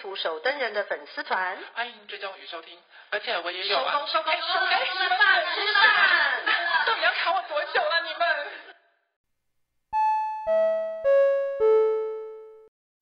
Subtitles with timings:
[0.00, 2.78] 图手灯人的粉丝团，欢迎追踪与收听。
[3.10, 5.18] 而且我也有啊，收工收工收工，吃饭
[5.54, 5.84] 吃饭，
[6.86, 8.02] 到底要卡我多久了？
[8.04, 8.26] 你们？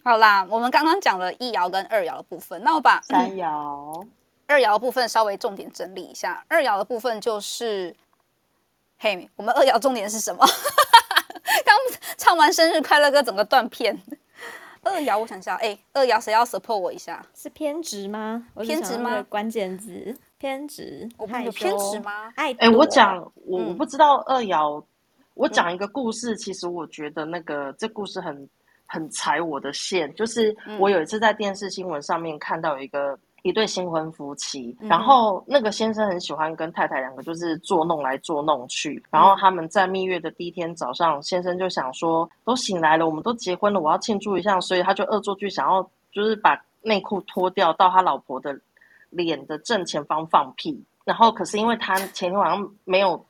[0.04, 4.06] 好啦，我们刚刚讲了一爻跟二爻的部分，那我把三爻、
[4.46, 6.44] 二爻的部分稍微重点整理一下。
[6.48, 7.96] 二爻的部分就是，
[8.98, 10.46] 嘿，我们二爻重点是什么？
[11.64, 11.76] 刚
[12.16, 14.00] 唱完生日快乐歌，整个断片。
[14.84, 17.24] 二爻，我想一下，哎、欸，二爻谁要 support 我一下？
[17.34, 18.46] 是偏执吗？
[18.62, 19.22] 偏执吗？
[19.28, 22.32] 关键字偏执，我怕有偏执吗？
[22.36, 24.84] 哎、欸，我讲，我嗯、我不知道二爻，
[25.34, 28.48] 我讲一个故事，其实我觉得那个这故事很
[28.86, 33.18] 很踩我的线，就是我有一次在电视新闻上面看到一个。
[33.44, 48.58] 一对新婚夫妻，然后那个先生很喜欢跟太太两个就是作弄来作弄去，然后他们在蜜月的第一天早上，先生就想说，都醒来了，我们都结婚了，我要庆祝一下，所以他就恶作剧想要就是把内裤脱掉到他老婆的
[49.10, 53.22] 脸的正前方放屁，然后可是因为他前天晚上没有，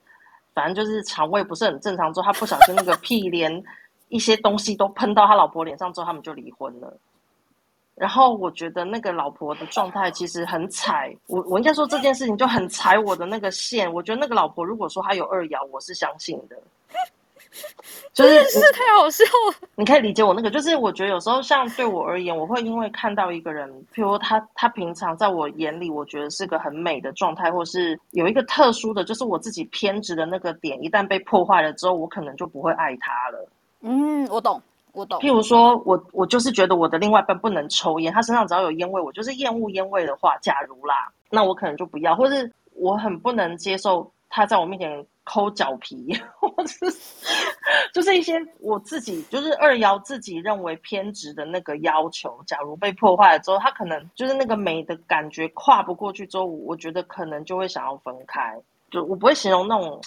[0.55, 3.65] 反正就是肠胃不是很正常，之后他不小心那个屁 连
[4.11, 6.97] 一些东西都喷到他老婆脸上，之后他们就离婚了。
[7.95, 13.93] 然后我觉得那个老婆的状态其实很踩我，我应该说这件事情就很踩我的那个线。
[13.93, 16.57] 我觉得那个老婆如果说她有二爻，我是相信的。
[18.13, 19.69] 就是是太好笑了。
[19.77, 33.49] 你可以理解我那个，就是我觉得有时候像对我而言，我会因为看到一个人，譬如他他平常在我眼里，我觉得是个很美的状态，或是有一个特殊的，就是我自己偏执的那个点，一旦被破坏了之后，我可能就不会爱他了。
[33.83, 34.61] 嗯，我懂。
[34.95, 35.19] 我懂。
[35.21, 46.87] 譬如说，我我就是觉得我的另外一半不能抽烟，他身上只要有烟味，我就是厌恶烟味的话，假如啦，那我可能就不要，或是我很不能接受他在我面前抠脚皮， 或是
[47.93, 58.57] 就是一些我自己就是二幺自己认为偏执的那个要求，假如被破坏了之后，他可能就是那个美的感觉跨不过去之后，我觉得可能就会想要分开，
[58.91, 60.01] 就我不会形容那种。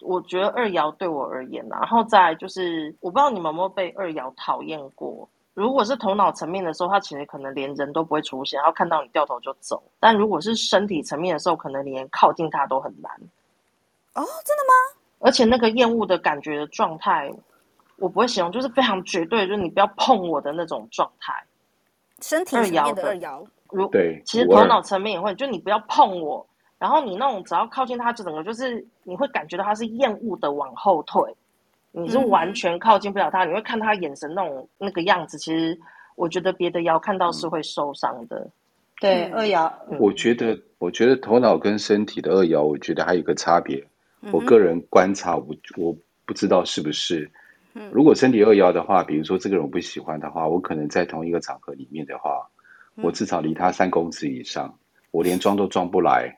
[0.00, 5.28] 我觉得二爻对我而言，然后再就是，我不知道你们有没有被二爻讨厌过。
[5.54, 9.82] 如果是头脑层面的时候，他其实可能连人都不会出现，然后看到你掉头就走。
[10.00, 13.12] 但如果是身体层面的时候，可能连靠近他都很难。
[14.14, 15.00] 哦，真的吗？
[15.20, 17.32] 而且那个厌恶的感觉的状态，
[17.96, 21.32] 我不会形容，就是非常绝对，就是你不要碰我的那种状态。
[22.20, 26.44] 身体层面的二爻，如对，其实头脑层面也会，就你不要碰我。
[26.84, 31.34] 然后你那种只要靠近他，就整个就是你会感觉到他是厌恶的往后退，
[31.92, 33.46] 你是完全靠近不了他。
[33.46, 35.80] 嗯、你会看他眼神那种那个样子，其实
[36.14, 38.36] 我觉得别的爻看到是会受伤的。
[38.36, 38.52] 嗯、
[39.00, 43.82] 对，二爻，我觉得我觉得头脑跟身体的二爻，我觉得还有一个差别。
[44.20, 45.96] 嗯、我个人观察，我我
[46.26, 47.30] 不知道是不是。
[47.92, 52.46] 如果身体二爻的话，比如说这个人我不喜欢的话，我可能在同一个场合里面的话，
[52.96, 54.78] 我至少离他三公尺以上，
[55.12, 56.36] 我连装都装不来。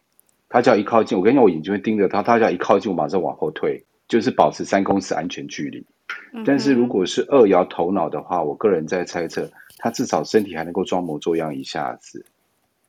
[0.49, 2.23] 他只要一靠近，我跟你讲，我眼睛会盯着他。
[2.23, 5.85] 他只要一靠近，我马上往后退，就是保持三公尺安全距离。
[6.33, 12.25] 嗯、但是如果是二摇头脑的话，我个人在猜测，他至少身体还能够装模作样一下子，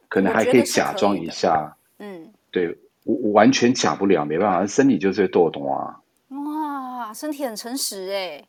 [0.08, 1.76] 可能还可以假装一下。
[1.98, 6.00] 嗯，对我我完全假不了，没办法，身体就是会抖动啊。
[6.30, 8.44] 哇，身体很诚实哎。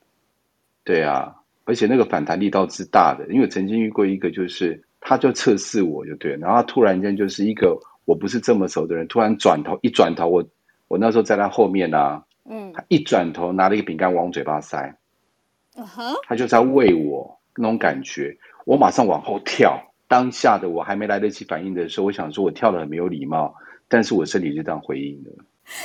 [0.85, 7.81] 对啊，而且那个反弹力道是大的，因为曾经遇过一个，就是他就测试我就对，然后他突然间就是一个。
[8.09, 10.43] 我不是这么熟的人，突然转头一转头，我
[10.89, 14.97] 我那时候在他后面啊，嗯，他一转头拿了一个饼干往我嘴巴塞，
[15.77, 23.55] 嗯哼，他就在喂我那种感觉，我马上往后跳，当下的我还没来得及反应的时候，我想说我跳的很没有礼貌，
[23.89, 25.31] 但是我身体就这样回应的，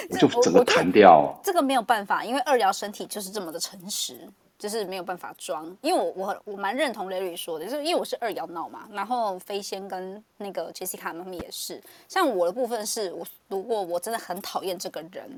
[0.10, 1.38] 我就整个弹掉。
[1.44, 4.30] 这个没有办法，因为二爻身体就是这么的诚实。
[4.64, 15.30] 就是没有办法装，因为我我我蛮认同雷瑞说的，就是因为我是二摇闹嘛，然后飞仙跟那个杰西卡他们也是，像我的部分是我如果我真的很讨厌这个人，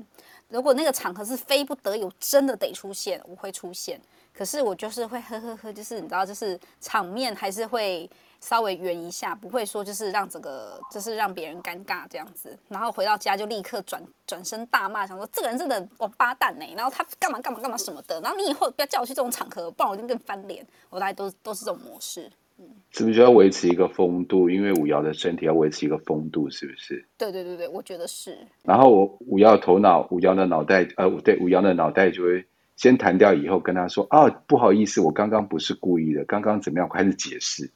[0.48, 4.00] 如果那个场合是非不得已真的得出现，我会出现，
[4.32, 8.08] 可是我就是会呵呵呵，就是你知道，就是场面还是会。
[8.40, 20.66] 稍微圆一下，不会说就是让整个就是让别人尴尬这样子，然后回到家就立刻转转身大骂，想说这个人真的王八蛋呢，然后他干嘛干嘛干嘛什么的，然后你以后不要叫我去这种场合，不然我就跟翻脸。
[20.90, 22.30] 我大概都都是这种模式。
[22.58, 24.48] 嗯是不是就要维持一个风度？
[24.48, 27.06] 因为五爻的身体要维持一个风度，是不是？
[27.18, 28.38] 对对对对，我觉得是。
[28.62, 36.88] 然后我五爻头脑，五爻的脑袋，呃，对，五爻的脑袋就会先弹掉，以后跟他说啊，不好意思，我刚刚不是故意的，刚刚怎么样？
[36.88, 37.70] 开始解释，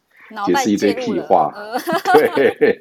[0.47, 1.53] 解释一堆屁话。
[1.55, 1.79] 呃
[2.35, 2.79] 对，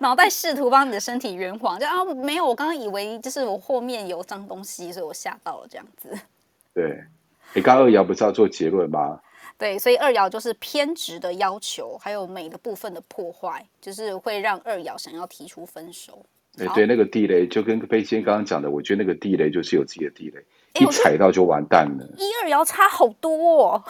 [0.00, 6.08] 脑袋试图帮你的身体圆谎，就啊，没有，我刚刚以为就是我后面有脏东西，所以我吓到了这样子。
[6.72, 7.02] 对，
[7.52, 9.20] 你刚刚二爻不是要做结论吗？
[9.58, 16.24] 对，所以二爻就是偏执的要求，还有美的部分的破坏，就是会让二爻想要提出分手。
[16.56, 20.44] 对对，那个地雷就跟飞仙刚刚讲的，我觉得那个地雷就是有自己的地雷，
[20.80, 22.04] 一踩到就完蛋了。
[22.16, 23.84] 一二爻差好多哦。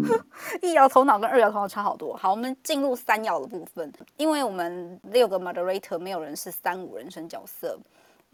[0.62, 2.16] 一摇头脑跟二摇头脑差好多。
[2.16, 7.78] 好，我们进入三摇的部分，因为我们六个 moderator 没有人是三五人生角色。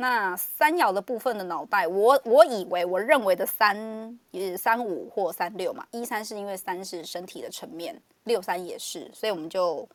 [0.01, 9.89] 那三摇的部分的脑袋，我我以为我认为的三也是三五或三六嘛，一三是因为三是身体的层面，六三也是，所以我们就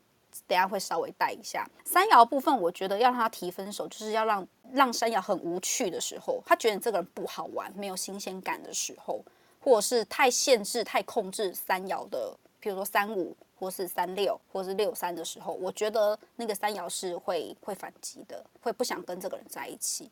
[0.45, 2.59] 等下会稍微带一下三摇部分。
[2.59, 9.23] 我觉得要让他提分手，就是要让让三摇很无趣的时候，他觉得你这个人不好玩，没有新鲜感的时候，
[9.63, 13.35] 或者是太限制、太控制三爻的，比如说三五。
[13.59, 20.11] 或是三六，或是六三的时候，我觉得那个三爻是会会反击的，会不想跟这个人在一起。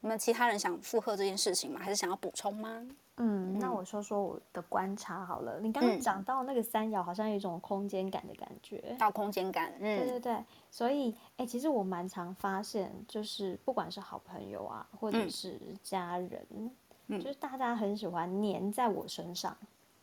[0.00, 1.80] 你们其他人想附和这件事情吗？
[1.82, 2.68] 还是想要补充吗？
[3.16, 5.58] 嗯，嗯，那我说说我的观察好了。
[5.60, 9.72] 你刚刚讲到那个三爻，好像有一种空间感的感觉，到空间感。
[9.80, 10.44] 嗯，对对对。
[10.70, 16.70] 所以，哎、欸，其实我蛮常发现，就是不管是好朋友啊，或者是家人，嗯、
[17.08, 19.56] 就是大家很喜欢黏在我身上。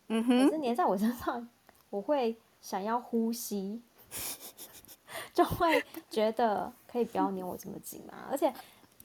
[0.08, 1.48] 嗯哼，可是黏在我身上，
[1.90, 2.36] 我会。
[2.62, 3.80] 想要呼吸，
[5.36, 8.26] 就会觉得可以不要黏我这么紧嘛。
[8.32, 8.52] 而且，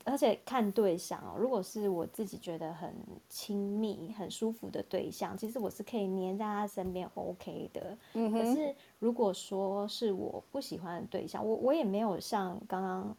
[0.02, 2.90] 而且看对象哦，如果是我自己觉得很
[3.28, 7.98] 亲密、很舒服的对象，其实我是可以黏在他身边，OK 的。
[8.14, 8.32] 嗯。
[8.32, 13.14] 可是如果说是我不喜欢的对象，我我也没有像刚刚。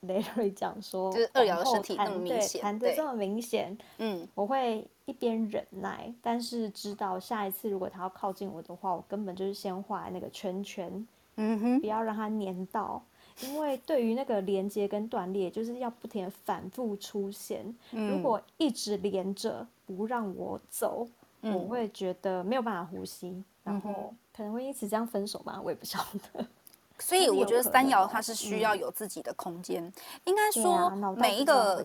[0.00, 11.06] 雷瑞讲说，就是二爻的身体那么明显，谈的这么明显，嗯，我会一边忍耐，但是知道下一次如果他要靠近我的话，我根本就是先画那个圈圈，
[11.36, 13.02] 嗯哼，不要让他粘到，
[13.42, 17.62] 因为对于那个连接跟断裂，就是要不停的反复出现，
[17.92, 21.06] 嗯，如果一直连着不让我走，
[21.42, 25.98] 嗯，我会觉得没有办法呼吸，然后可能会因此这样分手吧，我也不晓
[26.32, 26.46] 得。
[27.00, 29.92] 所以我觉得三爻它是需要有自己的空间，嗯、
[30.24, 31.84] 应该说每一个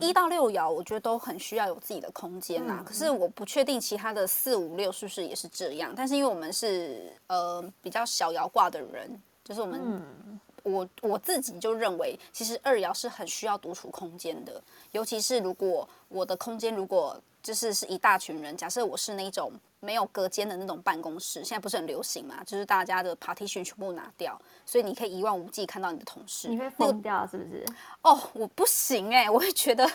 [0.00, 2.78] 一到六爻，我觉得都很需要有自己的空间啦。
[2.80, 5.92] 嗯、可是我不确定其他的四五六是不是也是这样。
[5.96, 14.60] 但是因为我们是呃比较小爻卦的人，就是我们、嗯、我我自己就认为，其实二爻是很需要独处空间的，
[14.92, 17.16] 尤其是如果我的空间如果。
[17.42, 19.50] 就是是一大群人，假设我是那种
[19.80, 22.44] 没有隔间的那种办公室，现在不是很流行嘛？
[22.44, 26.48] 就是大家的 partition 全部拿掉，所以你可以一望无际看到你的同事。
[26.48, 27.64] 你会疯掉是不是？
[28.02, 29.90] 哦，我不行哎、欸，我会觉得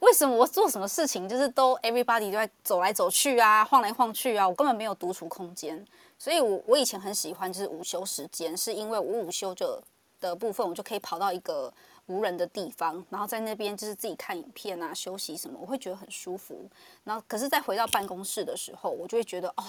[0.00, 5.84] 为什么我做什么事情就是都 everybody 都在走来走去啊，晃来晃去啊，我根本没有独处空间。
[6.18, 9.82] 所以我我以前很喜欢就是午休时间，是因为我午休就
[10.20, 11.72] 的部分，我就可以跑到一个。
[12.06, 16.68] 无人的地方，然后在那边就是自己看影片啊、休息什么，我会觉得很舒服。
[17.02, 19.64] 然后，可是再回到办公室的时候，我就会觉得哦，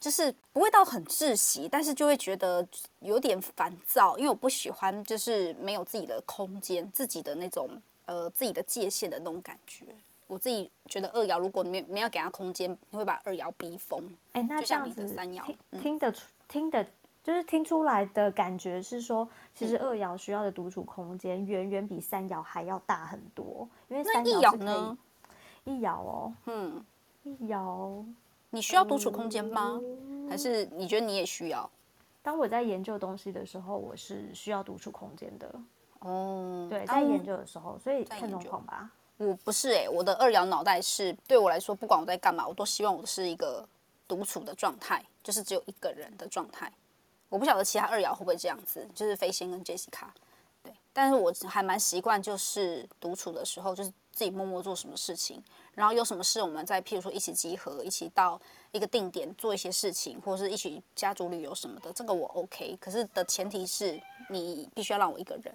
[0.00, 2.66] 就是不会到很窒息，但是就会觉得
[3.00, 7.70] 有点烦躁，因为我不喜欢就是没有自己的空间、自己的那种
[8.06, 9.84] 呃自己的界限的那种感觉。
[10.28, 14.02] 我自己觉得二爻，如果没没有给他空间，你会把二爻逼疯。
[14.32, 16.84] 哎，那这样子三爻听，听得出听得。
[17.26, 23.68] 就是听出来的感觉是说，其实二爻需要的独处空间远远比三爻还要大很多。
[23.88, 24.96] 因为三爻呢，
[25.64, 26.86] 一爻哦，嗯，
[27.24, 28.04] 一爻，
[28.50, 29.80] 你需要独处空间吗？
[29.82, 31.68] 嗯、还是你觉得你也需要？
[32.22, 35.52] 当我在研究东西的时候，我是需要独处空间的。
[35.98, 38.88] 哦，对，在研究的时候，所以看状况吧。
[39.16, 43.68] 我不是哎、欸，我的二爻脑袋是对我来说，不管我在干嘛，我都希望我是一个
[44.06, 46.70] 独处的状态，就是只有一个人的状态。
[47.28, 50.06] 我不晓得其他二爻会不会这样子，就是飞仙跟 Jessica，
[50.62, 55.42] 对，但是我还蛮习惯，就是独处的时候，就是自己默默做什么事情，
[55.74, 58.40] 然后有什么事，我们再譬如说一起集合，一起到
[58.70, 62.76] 一个定点做一些事情，或者是一起家族旅游什么的，这个我 OK。
[62.80, 65.52] 可是的前提是你必须要让我一个人，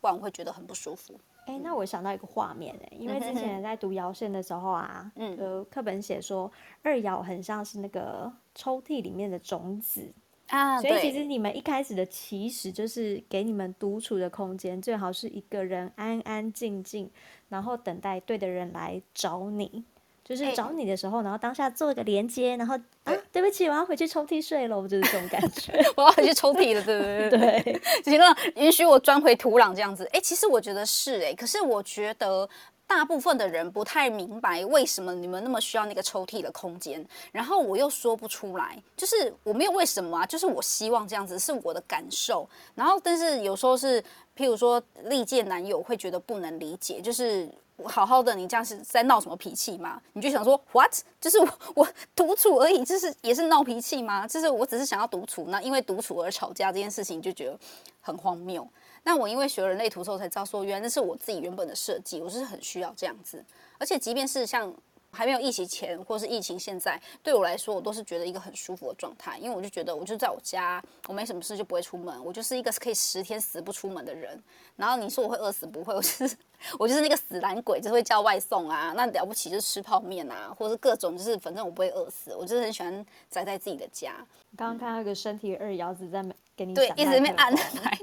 [0.00, 1.18] 不然我会觉得很不舒服。
[1.46, 6.50] 哎，那我想到一个画面哎，因为之前在读爻线的时候啊，嗯，呃，课本写说
[6.82, 10.12] 二爻很像是那个抽屉里面的种子。
[10.48, 17.10] 啊，所以其实你们一开始的起始就是给你们独处的空间，最好是一个人安安静静，
[17.48, 19.84] 然后等待对的人来找你。
[20.24, 30.08] 就是找你的时候，然后当下做一个连接，然后啊，对不起，我要回去抽屉睡了，我就是这种感觉， 我要回去抽屉了，对对对对， 行了，允许我钻回土壤这样子。
[30.14, 32.48] 哎，其实我觉得是哎，可是我觉得。
[32.86, 44.00] 大部分的人不太明白为什么你们那么需要那个抽屉的空间，然后我又说不出来，就是我没有为什么啊，就是我希望这样子是我的感受，然后但是有时候是，
[44.36, 47.48] 譬如说历届男友会觉得不能理解，就是
[47.84, 50.00] 好好的你这样是在闹什么脾气吗？
[50.12, 50.92] 你就想说 what？
[51.20, 54.28] 就是我我独处而已，就是也是闹脾气吗？
[54.28, 57.58] 就是我只是想要独处，那因为独处而吵架这件事情就觉得
[58.00, 58.66] 很荒谬。
[59.04, 63.44] 那我因为学了人类图之后才知道，说原来那是我自己原本的设计，我是很需要这样子。
[63.78, 64.74] 而且即便是像
[65.10, 69.38] 还没有疫情前，或是疫情现在，对我来说，我都是觉得一个很舒服的状态。
[69.38, 74.42] 因为我就觉得，我就在我家，我没什么事就不会出门，我就是一个可以十天死不出门的人。
[74.74, 76.36] 然后你说我会饿死，不会，我就是
[76.80, 78.92] 我就是那个死懒鬼，就会叫外送啊。
[78.96, 84.14] 那了不起就是吃泡面啊，或者是各种，就是反正我不会饿死，我就是很喜欢宅在自己的家。
[84.56, 86.24] 刚刚看到一个身体二爻子在
[86.56, 87.98] 给你对，一直在那边按来。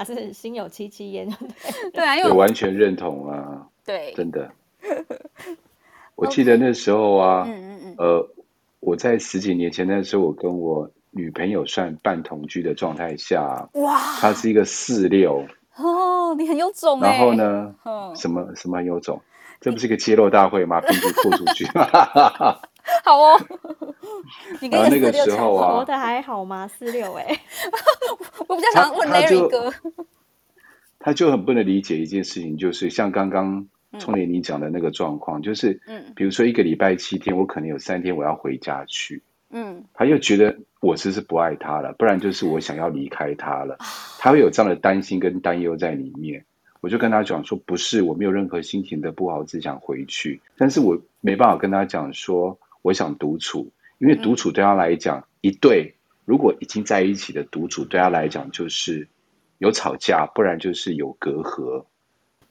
[0.00, 1.28] 他是心有戚戚焉，
[1.92, 4.50] 对啊，因为我完全认同啊，对，真的。
[6.16, 8.28] 我记得那时候啊，嗯嗯嗯，呃，
[8.80, 15.44] 我在十几年前那时候，我跟我女朋友算半同居的状态下，哇，她是一个四六
[15.76, 17.74] 哦，你很有种，然后呢，
[18.16, 19.20] 什么什么很有种，
[19.60, 20.80] 这不是一个揭露大会吗？
[20.88, 21.66] 并不豁出去，
[23.04, 23.38] 好哦。
[24.70, 26.68] 然后那个时候啊，活的还好吗？
[26.68, 27.26] 四六哎，
[28.48, 29.72] 我比较想问 Larry 哥，
[30.98, 33.66] 他就很不能理解一件事情，就是像刚刚
[33.98, 43.78] 聪年你讲的那个状况，就是嗯，比如说一个礼拜七天，我可能有三天我要回家去，嗯，他又觉得我是不是不爱他了，不然就是我想要离开他了，
[44.18, 46.44] 他会有这样的担心跟担忧在里面。
[46.82, 53.70] 我就跟他讲说，不是，我没有任何心情的不好，只想回去，但是我没办法跟他讲说我想独处。
[54.00, 59.08] 因为独处对他来讲，一对如果已经在一起的独处对他来讲就是
[59.58, 61.84] 有吵架，不然就是有隔阂，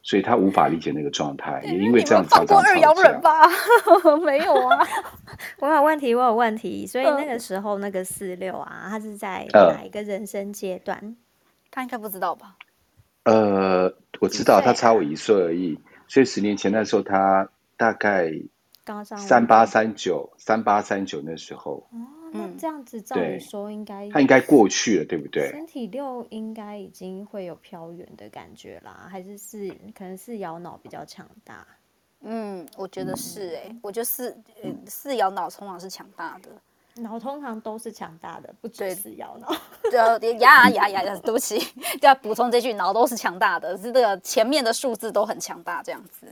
[0.04, 1.64] 所以他无法理解那个状态。
[1.66, 2.70] 也因为这样常常吵架。
[2.70, 3.48] 二爻人吧？
[4.24, 4.88] 没有啊，
[5.58, 6.86] 我有问题，我有问题。
[6.86, 11.00] 所以那个时候那个四六啊，他是在哪一个人生阶段？
[11.00, 11.16] 呃，
[11.72, 12.58] 他应该不知道吧？
[13.24, 15.80] 呃，我知道，他差我一岁而已。
[16.08, 18.32] 所以十年前那时候，他大概。
[19.04, 22.00] 三八三九，三八三九那时候，哦，
[22.32, 25.50] 那这样子照理说应该他应该过去了，对不对？
[25.52, 31.66] 身体六应该已经会有飘远的感觉啦，还是是可能是摇脑比较强大？
[32.22, 34.38] 嗯，我觉得是哎、欸，我觉得四
[34.88, 39.48] 四摇脑通常是强大的，脑通常都是强大的，不止四爻脑。
[40.20, 41.58] 对，呀呀呀呀，对不起，
[42.02, 46.32] 要补充这句，脑都是强大的，是这个前面的数字都很强大，这样子。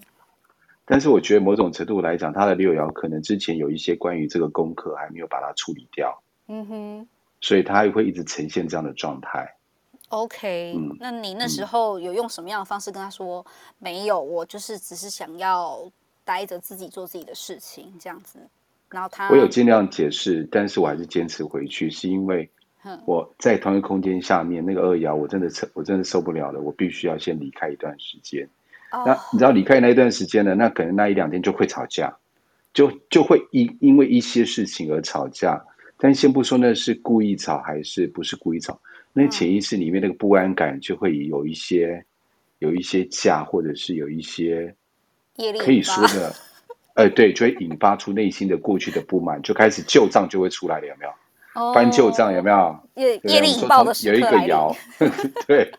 [0.89, 7.07] 但是我觉得某种程度来讲，他的六爻可能之前有一些关于这个功课还没有把它处理掉，嗯哼，
[7.41, 9.53] 所以他也会一直呈现这样的状态。
[10.07, 13.45] OK，嗯，那你那时候有用什么样的方式跟他说？
[13.47, 15.91] 嗯，没有，我就是只是想要
[16.23, 18.39] 待着自己做自己的事情这样子。
[18.89, 22.49] 然后他，我有尽量解释，但是我还是坚持回去，是因为
[23.03, 28.47] 我在同一个空间下面那个二爻，我真的我真的受不了了，我必须要先离开一段时间。
[28.91, 30.55] 那你知道离开那一段时间呢？
[30.55, 32.17] 那可能那一两天就会吵架，
[32.73, 35.63] 就就会因因为一些事情而吵架。
[35.99, 38.79] 但先不说那是故意吵还是不是故意吵，
[39.13, 42.05] 那潜意识里面那个不安感就会有一些
[42.59, 44.75] 有一些架，或者是有一些
[45.59, 46.35] 可以说的，
[46.93, 51.73] 呃，对，就会引发出内心的过去的不满，就开始旧账就会出来了，有没有？
[51.73, 52.79] 翻旧账有没有？
[52.93, 54.75] 业业力引爆的有一个爻，
[55.47, 55.71] 对，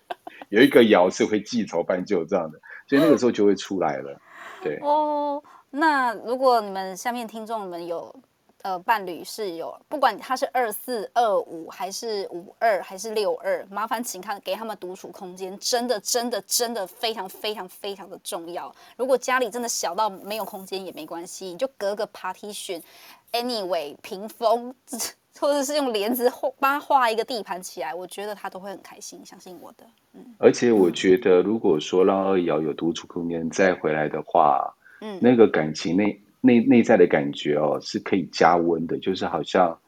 [0.48, 2.60] 有一个爻是会记仇翻旧账的。
[2.88, 4.18] 所以那个时候就会出来了，
[4.62, 4.78] 对。
[4.82, 8.14] 哦，那如果你们下面听众们有
[8.62, 18.74] 呃伴侣是有，不管他是二四二五还是五二还是六二，麻烦请看给他们独处空间，真的真的真的非常非常非常的重要。
[18.96, 24.74] 如果家里真的小到没有空间也没关系，你就隔个 partition，anyway 屏风。
[25.40, 29.86] 或者是用帘子帮他画一个地盘起来，我觉得他都会很开心，相信我的。
[30.14, 39.78] 嗯，而且我觉得，如果说让二瑶有独处空间再回来的话，嗯，那个感情内内内在的感觉哦，是可以加温的，就是好像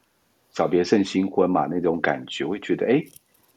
[0.51, 3.03] 小别胜新婚嘛那种感觉，会觉得哎，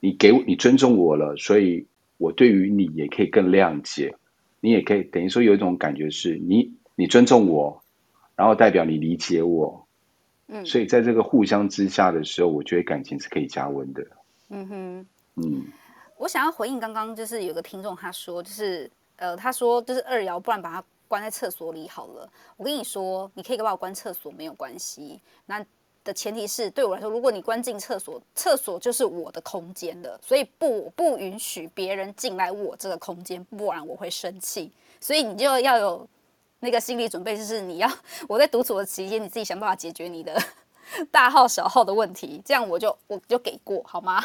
[0.00, 1.86] 你给我你尊重我了，所以
[2.18, 4.14] 我对于你也可以更谅解，
[4.60, 7.82] 你也可以等于说有一种感觉是你你尊重我，
[8.36, 9.86] 然后代表你理解我。
[10.46, 14.06] 嗯，所以在这个互相之下的时候，我觉得感情是可以加温的。
[14.50, 15.64] 嗯哼，嗯，
[16.18, 22.28] 我想要回应刚刚就是有个听众他说，就是呃，他说就是二爻，不然把它关在厕所里好了。
[22.56, 25.20] 我跟你说，你可以把我关厕所没有关系。
[25.46, 25.64] 那
[26.02, 34.70] 的前提是对我来说，如果你关进厕所，厕所就是我的空间了，所以不不允许别人进来我这个空间，不然我会生气。
[35.00, 36.06] 所以你就要有
[36.60, 37.90] 那个心理准备，就是你要
[38.28, 40.38] 我在独处的期间，你自己想办法解决你的
[41.10, 44.22] 大号小号的问题，这样我就我就给过好吗？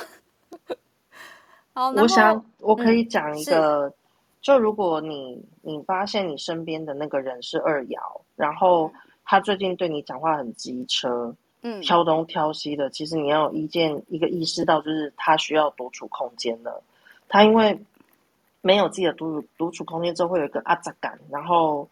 [1.73, 3.93] 好，我想我可以讲一个，嗯、
[4.41, 7.97] 就如果你你发现你身边的那个人是二爻，
[8.35, 8.91] 然后
[9.25, 11.35] 他最近对你讲话很机车。
[11.61, 16.81] 嗯，挑东挑西的，其实你要有一件一个意识到，就是他需要独处空间了。
[17.27, 17.77] 他因为
[18.61, 21.85] 没有自己的独处独处空间之后，会有一个阿杂感，然后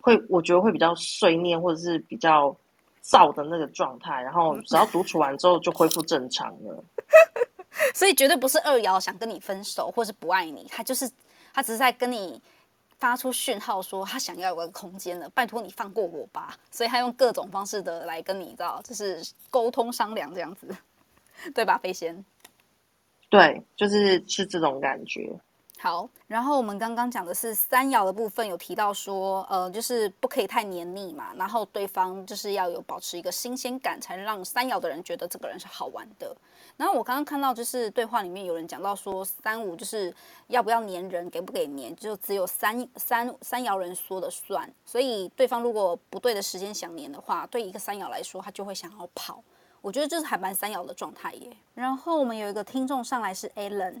[0.00, 2.54] 会我觉得会比较碎念或者是比较
[3.02, 4.22] 燥的那个状态。
[4.22, 6.84] 然后只要独处完之后，就恢复正常了。
[7.92, 11.10] 所以绝对不是二爻想跟你分手，或是不爱你，他就是
[11.52, 12.40] 他只是在跟你。
[12.98, 16.54] 发出讯号说他想要有个空间了，拜托你放过我吧。
[16.70, 20.68] 所以他用各种方式的来跟你，知道，就是沟通商量这样子，
[21.54, 21.78] 对吧？
[21.78, 22.22] 飞仙，
[23.30, 25.32] 对，就是是这种感觉。
[25.78, 36.36] 好，然后我们刚刚讲的是三爻的部分，有提到说，呃，就是不可以太黏腻嘛，然后对方就是要有保持一个新鲜感，才能让三爻的人觉得这个人是好玩的。
[36.80, 40.10] 然后我刚刚看到就是对话里面有人讲到说，三五就是
[40.46, 44.66] 要不要粘人，给不给粘，就只有三三三爻人说了算。
[44.86, 49.44] 所以对方如果不对的时间想粘的话，对一个三爻来说，他就会想要跑。
[49.82, 51.50] 我觉得这是还蛮三爻的状态耶。
[51.74, 53.96] 然后我们有一个听众上来是 Alan。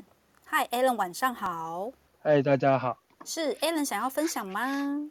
[0.46, 1.92] 嗨，Alan，晚上好。
[2.22, 2.96] 嗨，大家好。
[3.26, 5.10] 是 Alan 想要分享吗？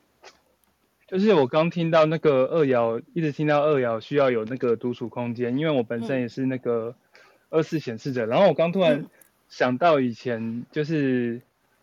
[1.08, 6.96] 就是我刚听到那个二爻，一直听到二爻需要有那个独处空间，因为我本身也是那个
[7.50, 8.26] 二四显示者。
[8.26, 9.06] 嗯、然后我刚突然
[9.50, 11.42] 想到以前就是、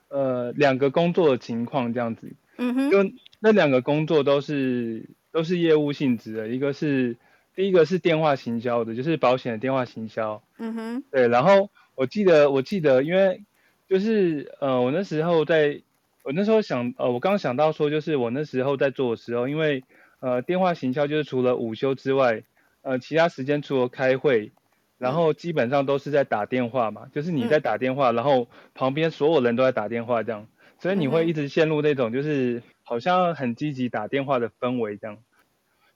[0.09, 2.33] 嗯、呃两个工作的情况这样子。
[2.57, 2.91] 嗯哼。
[2.91, 2.99] 就
[3.41, 7.17] 那两个工作都是都是业务性质的，一个是
[7.55, 10.43] 第一个是电话行销的，就是保险的电话行销。
[10.59, 11.05] 嗯哼。
[11.11, 11.71] 对，然后。
[11.99, 13.43] 我记得，我记得，因为
[13.89, 15.81] 就是呃，我那时候在，
[16.25, 19.83] 我那时候想，呃，我刚想到说，就是我那时候在做的时候，因为
[20.21, 22.43] 呃，电话行销就是除了午休之外，
[22.83, 24.53] 呃，其他时间除了开会，
[24.99, 30.47] 然后基本上都是在打电话嘛，就是你在打电话，然后旁边所有人都在打电话这样，
[30.79, 35.19] 所以你会一直陷入那种就是好像很积极打电话的氛围这样，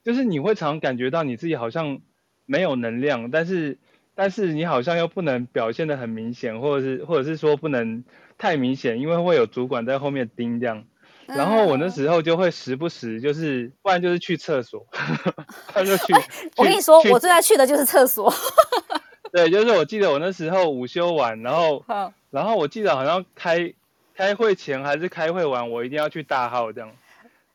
[0.03, 2.01] 就是你会常感觉到你自己好像
[2.45, 3.77] 没有能量，但是。
[4.13, 8.03] 但是你好像又不能表现的很明显，或者是或者是说不能
[8.37, 10.83] 太明显，因为会有主管在后面盯这样。
[11.25, 14.85] 然后我那时候就会时不时就是，不然就是去厕所，
[15.67, 16.13] 他就去。
[16.57, 18.33] 我跟你说，我最爱去的就是厕所。
[19.31, 21.83] 对，就是我记得我那时候午休完，然后
[22.29, 23.73] 然后我记得好像开
[24.15, 26.91] 开会前还是开会完，我一定要去大号这样。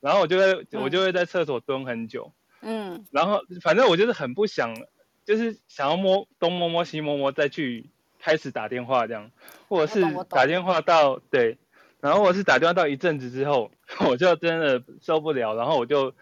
[0.00, 2.32] 然后我就会我就会在厕所蹲很久。
[2.62, 3.04] 嗯。
[3.10, 4.74] 然后反正我就是很不想。
[5.26, 9.32] 就是想要摸东摸摸西摸摸，再去开始打电话这样，
[9.66, 11.58] 或者是打电话到对，
[12.06, 13.70] 然后我是打电话到一阵子之后，
[14.06, 16.14] 我就真的受不了，然后我就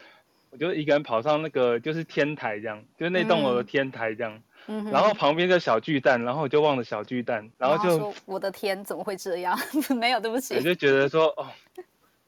[0.51, 9.59] 我就一个人跑上那个就是天台这样，就是那栋楼的天台这样，嗯、然后旁边就小巨蛋，然后我就望着小巨蛋，然后就后我的天怎么会这样？
[10.01, 11.47] 没有对不起，我就觉得说哦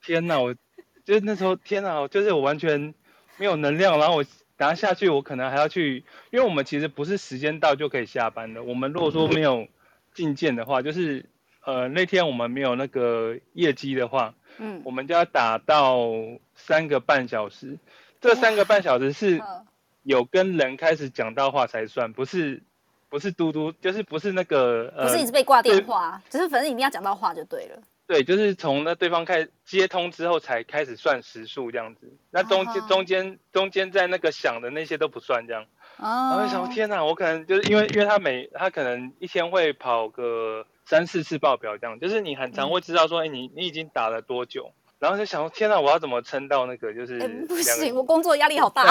[0.05, 0.55] 天哪，我
[1.05, 2.95] 就是那时候天哪，就是我完全
[3.39, 4.25] 没有能量，然后我。
[4.59, 8.63] 等下下去，我可能还要去，因为我们其实不是时间到就可以下班的。
[8.63, 9.69] 我们如果说没有
[10.15, 11.27] 进件的话，就是
[11.67, 15.99] 呃那天我们没有那个业绩的话，嗯，我们就要打到
[16.55, 17.77] 三个半小时。
[18.21, 19.43] 这三个半小时是
[20.05, 22.63] 有跟人开始讲到话才算，不是
[23.09, 27.83] 不是嘟嘟，就是不是那个呃，不是一直被挂电话，只是反正一定要讲到话就对了。
[28.07, 32.89] 对，就是从那对方开始接通之后才开始算时数这样子，那中间、oh.
[32.89, 35.67] 中间中间在那个响的那些都不算这样。
[35.99, 36.09] Oh.
[36.09, 47.29] 然后我想天哪，我可能就是因为因为他每他可能一天会跑个三四次报表这样，就是你很常会知道说，哎、嗯，你你已经打了多久，然后就想说天哪，我要怎么撑到那个就是、欸？
[47.47, 48.91] 不行，我工作压力好大。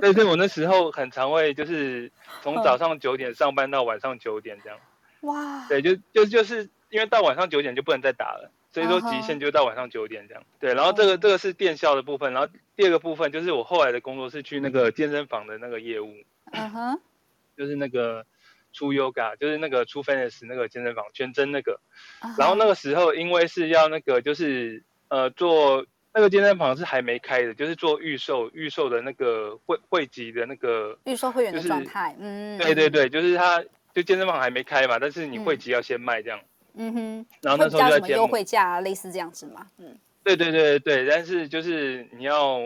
[0.00, 2.10] 对对，我那时候很常会就是
[2.40, 4.78] 从早上九点上班到晚上九点这样。
[5.20, 5.60] 哇。
[5.60, 5.68] Oh.
[5.68, 6.70] 对，就就就是。
[6.88, 10.42] 因为到晚上九点就不能再打了，所以说极限就到晚上九点这样。
[10.44, 10.60] Uh.
[10.60, 16.14] 对，然后这个这个是电销的部分，然后第二个部分就是我后来的工作是去那个健身房的那个业务，
[16.52, 17.00] 嗯哼、uh，huh.
[17.58, 18.24] 就是那个
[18.76, 21.80] 出 Yoga，就是那个出 Fitness 那个健身房全真那个。
[22.20, 22.38] Uh.
[22.38, 36.38] 然后那个时候因为是要那个就是呃做那个健身房是还没开的，就是做预售预售的那个会会籍的那个预售会员的状态，嗯，对对对，就是他就健身房还没开嘛，但是你会籍要先卖这样。
[36.38, 36.44] 嗯
[36.78, 42.60] 嗯哼，然后那时候就在什么优惠价，类似这样子嘛，嗯，对对对对，但是就是你要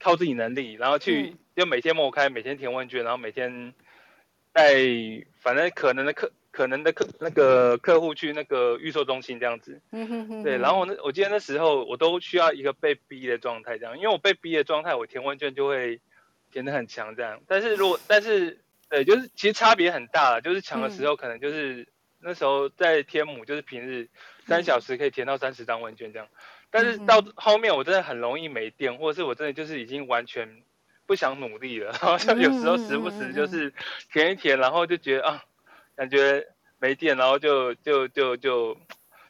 [0.00, 3.74] 靠自己能力，然后去、嗯、就每天默开，每天填问卷，然后每天
[4.52, 4.74] 带
[5.40, 9.80] 反正可能的客可能的客那个客户去那个预售中心这样子。
[9.90, 10.42] 嗯哼哼。
[10.42, 16.00] 对，然后我那我记得那时候我都需要一个被逼的状态这样，因为我被逼的状态，我填问卷就会
[16.50, 17.40] 填的很强这样。
[17.46, 18.60] 但是如果但是
[18.90, 21.86] 对，就是其实差别很大了，就是强的时候可能就是、嗯、
[22.20, 24.08] 那时候在天母，就是平日
[24.46, 26.28] 三小时可以填到三十张问卷这样。
[26.70, 30.62] 但是到后面我真的很容易没电，或者是我真的就是已经完全
[31.12, 33.70] 不想努力了， 然后像有时候时不时就是
[34.10, 35.44] 填一填，然后就觉得啊，
[35.94, 36.46] 感觉
[36.78, 38.78] 没电，然后就就就就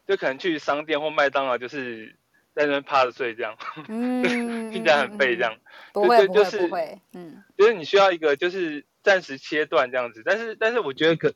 [0.07, 2.15] 就可能去商店或麦当劳，就是
[2.55, 4.23] 在那边趴着睡这样，嗯，
[4.71, 5.59] 听起来很废这样，
[5.93, 11.35] 不会不会不会，嗯，就是你需要一个就是暂时切断这样子，但是但是我觉得可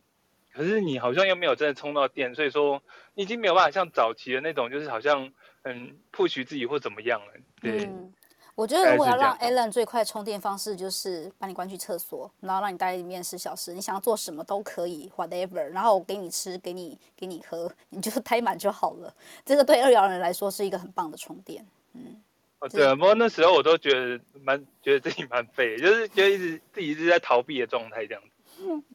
[0.54, 5.32] 可是你好像又没有真的充到电，所以说你已经没有办法像早期的那种，就是好像。
[5.68, 7.32] 嗯，push 自己或怎么样了？
[7.60, 8.12] 对，嗯，
[8.56, 19.14] 我觉得如果要让 Alan 最快充电方式，就是把你关去厕所，然后让你待在里面十小时，你想要做什么都可以，whatever，然后我给你吃，给你给你喝，你就待满就好了。
[19.44, 21.66] 这个对二摇人来说是一个很棒的充电。
[21.92, 22.16] 嗯，
[22.60, 28.30] 哦，对啊，不过那时候我都觉得蛮觉得自己蛮废，就是觉得一直自己一直在逃避的状态这样子。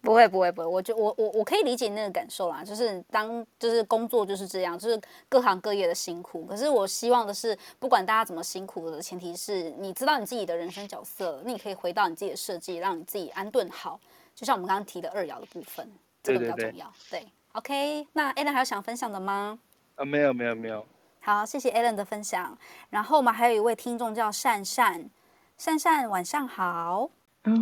[0.02, 6.46] 不会不会不会，我就我我我可以理解那个感受啦，就是当就是工作就是这样，就是各行各业的辛苦。
[6.46, 14.00] 可是我希望的是，不管大家怎么辛苦的前提是你知道你自己的人生角色，那你可以回到你自己的设计，让你自己安顿好。
[14.34, 15.88] 就像我们刚刚提的二爻的部分，
[16.24, 16.92] 这个比较重要。
[17.10, 19.60] 对，对，对，对，OK，那 Alan 还有想分享的吗？
[19.96, 20.84] 啊，没有没有没有。
[21.20, 22.58] 好，谢谢 Alan 的分享。
[22.90, 25.10] 然后我们还有一位听众叫善善，
[25.58, 27.12] 善善晚上好。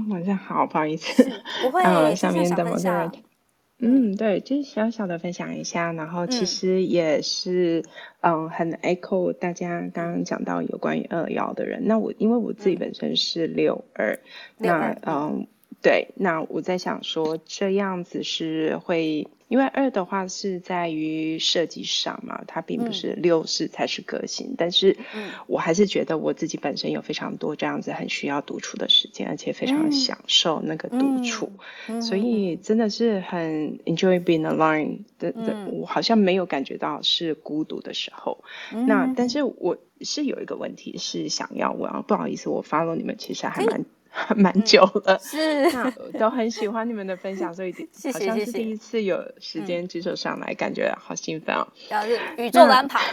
[0.09, 1.23] 晚上好，不好意思，
[1.61, 1.81] 不会。
[1.85, 3.11] 嗯，下面的某个人，
[3.79, 7.83] 嗯，对，就是小小的分享一下，然后其实也是，
[8.21, 11.83] 嗯，嗯很 echo 大家刚刚讲到有关于二幺的人。
[11.85, 14.19] 那我因为我自己本身是六二，
[14.57, 15.47] 嗯，那嗯，
[15.81, 19.27] 对，那我在想说这样子是会。
[19.49, 24.95] 因为二的话是在于设计上嘛，它并不是六是才是个性，嗯，但是
[25.47, 31.51] 我还是觉得我自己本身有非常多这样子很需要独处的时间，而且非常享受那个独处，
[31.87, 38.43] 嗯，所以真的是很 enjoy being alone 的，嗯，我好像没有感觉到是孤独的时候。
[38.71, 43.83] 嗯，那但是我是有一个问题是想要问，不好意思，我 follow 你们其实还蛮。
[44.35, 47.73] 蛮久了，嗯、是， 都很喜欢你们的分享， 所以
[48.11, 51.67] 好像是第一次有时间举手上来，感觉好兴奋哦。
[52.37, 53.11] 宇宙的安排，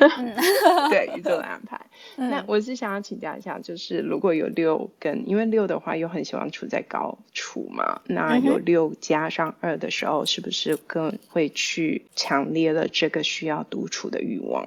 [0.91, 1.81] 对宇宙的安排。
[2.17, 14.67] 那我是想要请教一下，就是如果有六跟，因为六的话又很喜欢处在高处嘛，那有六加上二的时候，是不是更会去强烈了这个需要独处的欲望？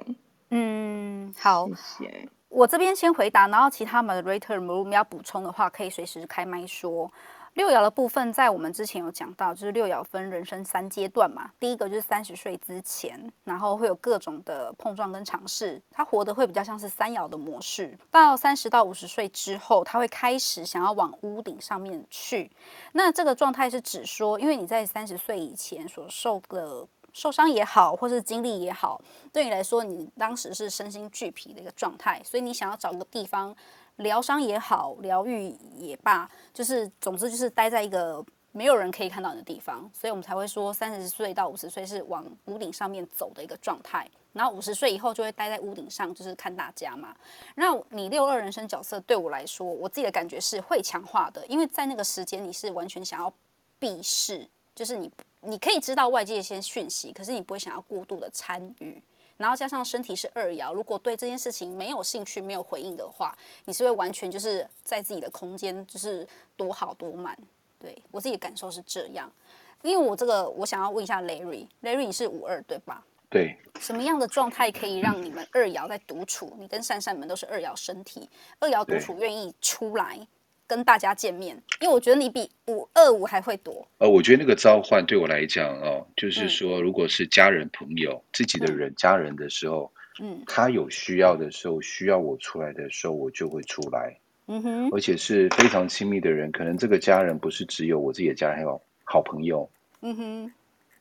[0.50, 1.68] 嗯，好。
[1.98, 2.28] 谢谢。
[2.50, 7.10] 我这边先回答，然后其他 moderator 如果要补充的话，可以随时开麦说。
[7.54, 11.50] 六爻的部分，在我们之前有讲到，就是六爻分人生三阶段嘛。
[11.58, 17.96] 第一个就是三十岁之前，然后会有各种的碰撞跟尝试，他活得会比较像是三爻的模式。
[18.10, 22.50] 到三十到五十岁之后，他会开始想要往屋顶上面去。
[22.92, 26.86] 那这个状态是指说，因为你在三十岁以前所受的。
[27.12, 29.00] 受伤也好，或是经历也好，
[29.32, 33.54] 对你来说，你当时是身心俱疲的一个状态，所以你想要找个地方
[33.96, 47.14] 疗伤也好，疗愈也罢，就是总之就是待在一个没有人可以看到你的地方，所以我们才会说三十岁到五十岁是往屋顶上面走的一个状态，然后五十岁以后就会待在屋顶上，就是看大家嘛。
[47.56, 53.32] 那你六二人生角色对我来说，我自己的感觉是会强化的，因为在那个时间你是完全想要
[53.78, 54.48] 避世，
[54.80, 55.12] 就是你。
[55.42, 59.02] 你可以知道外界一些讯息，可是你不会想要过度的参与。
[59.38, 67.34] 然后加上身体是二爻，如果对这件事情没有兴趣、没有回应的话，你是会完全就是在自己的空间，就是多好多满。
[67.78, 69.32] 对，我自己的感受是这样。
[69.80, 73.02] 因为我这个，我想要问一下 Larry，Larry 你是五二对吧？
[73.30, 73.56] 对。
[73.80, 76.54] 什么样的状态可以让你们二爻在独处？
[76.58, 80.20] 你跟善善们都是二爻身体，二爻独处愿意出来？
[80.70, 83.84] 跟大家见面，因为我觉得你比五二五还会多。
[83.98, 94.16] 呃，我觉得那个召唤对我来讲哦，就是说，如果是家人、朋友、自己的人、家人的时候，嗯，他有需要的时候，需要我出来的时候，我就会出来。
[94.46, 99.68] 嗯哼，而且是非常亲密的人，可能这个家人不是只有我自己的家人，还有好朋友。
[100.02, 100.52] 嗯哼，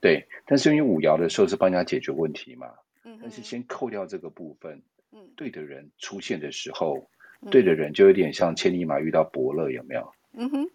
[0.01, 0.25] 对。
[0.47, 2.71] 但是因为五爻的时候是帮人家解决问题嘛，
[3.03, 7.08] 嗯，但是先扣掉这个部分，嗯，对的人出现的时候。
[7.49, 10.12] 对的人就有点像千里马遇到伯乐，有没有？
[10.34, 10.67] 嗯哼。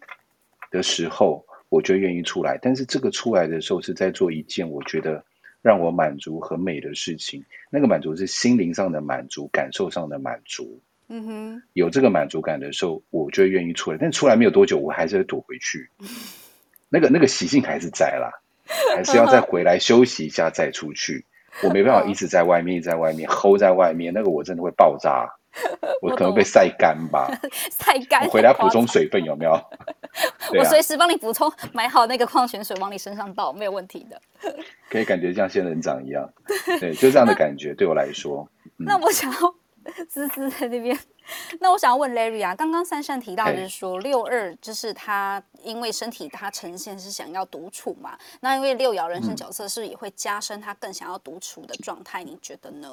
[0.71, 2.57] 的时候，我就愿意出来。
[2.61, 5.23] 但是这个出来的时候是在做一件我觉得
[5.61, 10.81] 让我满足很美的事情，那个满足是心灵上的满足，感受上的满足。
[11.07, 13.97] 嗯哼，有这个满足感的时候，我就会愿意出来。
[14.01, 15.87] 但出来没有多久，我还是会躲回去。
[16.89, 18.31] 那个那个习性还是在啦，
[18.95, 21.23] 还是要再回来休息一下再出去。
[21.63, 25.29] 我没办法一直在外面，一直在外面，hold 在外面，那个我真的会爆炸。
[26.01, 27.29] 我可能被晒干吧，
[27.71, 28.27] 晒干。
[28.29, 29.51] 回来补充水分有没有？
[30.57, 34.21] 我随时帮你补充，买好那个矿泉水往你身上倒，没有问题的。
[34.89, 36.29] 可以感觉像仙人掌一样，
[36.79, 38.47] 对，就这样的感觉对我来说。
[38.77, 39.55] 那我想要
[40.07, 40.97] 滋滋在那边，
[41.59, 52.23] 那我想要问 Larry 啊，刚刚珊珊提到就是说六二就是他因为身体他呈现是想要独处嘛，那因为六爻人生角色是也会加深他更想要独处的状态？
[52.23, 52.89] 你觉得呢？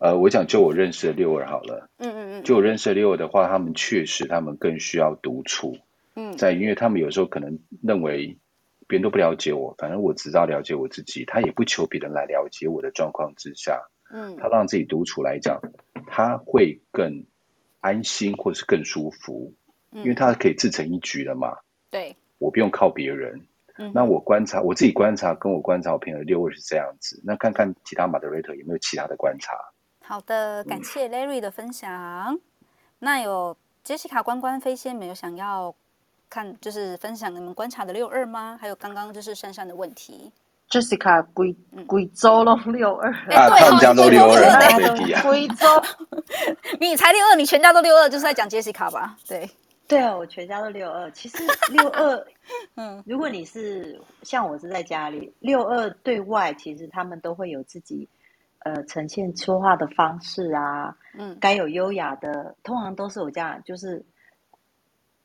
[0.00, 5.76] 呃，我讲就我认识的六二好了，嗯嗯嗯，就我认识的六二的话，他们确实他们更需要独处，
[6.14, 8.38] 嗯，在因为他们有时候可能认为
[8.88, 13.78] 别人都不了解我，反正我只知道了解我自己，他也不求别人来了解我的状况之下，
[14.10, 15.60] 嗯，他让自己独处来讲，
[16.06, 17.26] 他会更
[17.80, 19.52] 安心或是更舒服，
[19.90, 21.58] 因为他可以自成一局了嘛，
[21.90, 23.42] 对，我不用靠别人，
[23.76, 29.52] 嗯，那我观察我自己观察，跟我观察我朋友六二是这样子，那看看其他 moderator 有没有其他的观察。
[30.10, 31.88] 好的，感谢 Larry 的分享。
[32.34, 32.40] 嗯、
[32.98, 35.72] 那有 Jessica 关关飞仙没有想要
[36.28, 38.58] 看，就是分享你们观察的六二吗？
[38.60, 40.32] 还有刚刚就是珊珊的问题
[40.68, 41.54] ，Jessica 贵
[41.86, 45.66] 贵州咯六二啊，他们家都六二，贵州，
[46.80, 49.16] 你才六二，你全家都六二，就是在讲 Jessica 吧？
[49.28, 49.48] 对，
[49.86, 51.08] 对啊，我全家都六二。
[51.12, 51.38] 其实
[51.70, 52.26] 六二，
[52.74, 58.08] 嗯，如果你是像我是在家里，六二对外其实他们都会有自己。
[58.60, 64.04] 呃，呈现说话的方式啊，嗯，该有优雅的，通常都是我这样，就是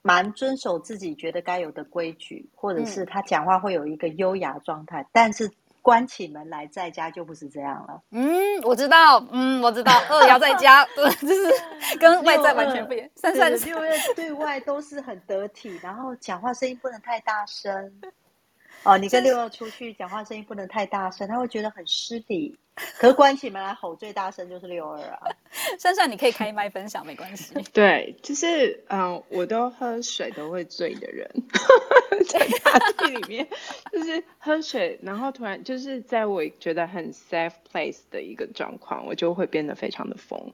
[0.01, 8.01] 蛮遵守自己觉得该有的规矩，或者是他讲话会有一个优雅状态，嗯，但是关起门来在家就不是这样了。
[8.11, 13.09] 嗯，我知道，嗯，我知道，二要在家， 对，就是跟外在完全不一样。
[13.15, 18.01] 三三六月对外都是很得体，然后讲话声音不能太大声。
[18.85, 22.55] 哦，你跟六二出去讲话声音不能太大声，他会觉得很失礼。
[22.99, 25.19] 可是关起门来吼最大声就是六二啊！
[25.79, 27.53] 算算，你可以开麦分享，没关系。
[27.71, 31.29] 对，就是嗯、呃，我都喝水都会醉的人，
[32.29, 33.47] 在大厅里面
[33.91, 40.51] 就是喝水，然后突然就是在我觉得很 safe place 的一个状况，我就会变得非常的疯。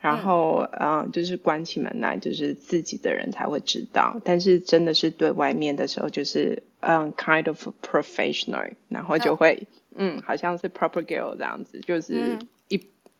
[0.00, 9.50] 然后嗯、呃，就是关起门来，就是自己的人才会知道，但是真的是对外面的时候，就是嗯，kind of professional，然后就会。
[9.50, 9.68] Oh.
[9.96, 12.36] 嗯，好像是 proper girl 这样子，就是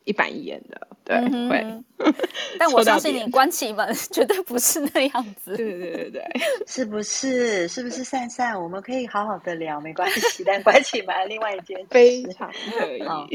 [0.05, 1.85] 一、板一眼的，对，嗯、会。
[2.59, 5.57] 但我相信你关起门 绝对不是那样子。
[5.57, 6.25] 对对对对，
[6.67, 7.67] 是不是？
[7.69, 8.61] 是不是善善？
[8.61, 10.45] 我们可以好好的聊，没关系。
[10.45, 13.01] 但关起门，另外一件事非常可以。
[13.03, 13.27] 哦、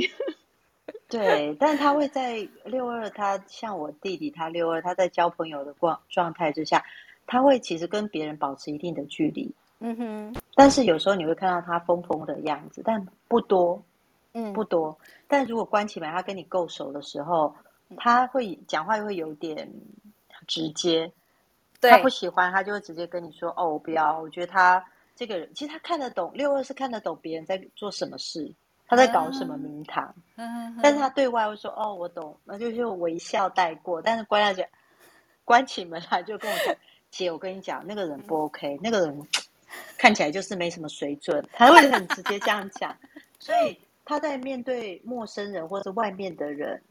[1.08, 6.86] 对，但他会在六二，他像我弟弟，他六二，他在交朋友的状状态之下，
[7.26, 9.52] 他会其实跟别人保持一定的距离。
[9.80, 13.82] 嗯哼，但是有时候你会看到他疯疯的样子，但不多，
[14.46, 14.98] 嗯，不多。
[15.28, 17.56] 但如果关起门，他跟你够熟的时候，
[17.98, 19.72] 他会讲话又会有点
[20.48, 21.12] 直接。
[21.80, 24.84] 对，他不喜欢，他就会直接跟你说：“哦，我不要。”我觉得他
[25.16, 28.54] 这个人，其实他看得懂，六二是看得懂别人在做什么事，
[28.88, 30.14] 他在搞什么名堂。
[30.36, 34.02] 嗯，但是他对外会说：“哦，我懂。”那就就微笑带过。
[34.02, 34.68] 但是关下去，
[35.46, 36.76] 关起门来就跟我讲
[37.12, 39.28] ：“姐，我跟你讲，那个人不 OK，那个人。”
[40.00, 42.98] 看起来就是没什么水准，他会很直接这样讲，
[43.38, 46.82] 所以他在面对陌生人或者外面的人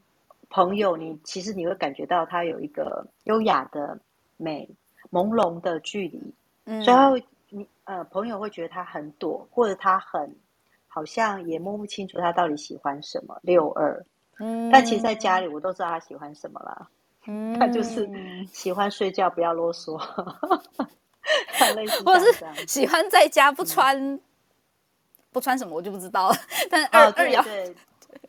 [0.48, 3.98] 朋友，你其实你会感觉到他有一个优雅的
[4.37, 4.70] 美
[5.11, 6.33] 朦胧的距离，
[6.66, 10.33] 嗯，所以他会你呃朋友会觉得他很躲，或者他很
[10.87, 14.07] 好像也摸不清楚他到底喜欢什么六二，
[14.38, 16.88] 嗯，但其实在家里我都知道他喜欢什么啦，
[17.26, 18.09] 嗯，他就是。
[18.52, 19.98] 喜欢睡觉，不要啰嗦。
[22.04, 24.20] 或者是喜欢在家不穿、嗯、
[25.32, 26.36] 不穿什么，我就不知道了。
[26.70, 27.74] 但二、哦、二爻对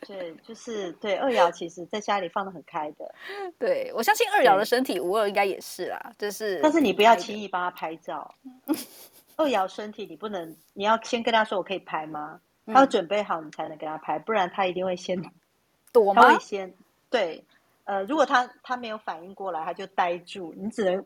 [0.08, 3.16] 对，就是对二爻，其实在家里放的很开的。
[3.58, 6.14] 对，我相信二爻的身体，五二应该也是啦。
[6.18, 8.34] 就是，但是你不要轻易帮他拍照。
[9.38, 12.40] 二爻身体，你不能，你要先跟他说我可以拍吗？
[12.66, 15.20] 他要准备好，你才能给他拍，不然他一定会先
[15.94, 16.22] 躲吗？
[16.24, 16.74] 他会先
[17.10, 17.44] 对，
[17.86, 21.06] 呃，如果他他没有反应过来，他就呆住，你只能。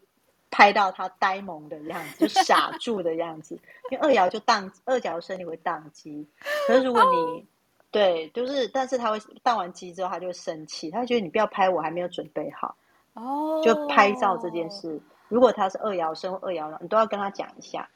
[0.53, 6.27] 拍到他呆萌的样子，就傻住的样子， 因为二爻就当二爻身体会宕机。
[6.67, 7.43] 可是如果你、oh.
[7.89, 12.75] 对，就是，但是他会宕完机之后，他就会生气，他觉得你不要拍我，还没有准备好。
[13.13, 17.89] 哦、oh.，就拍照这件事，如果他是二爻生或二爻，你都要跟他讲一下，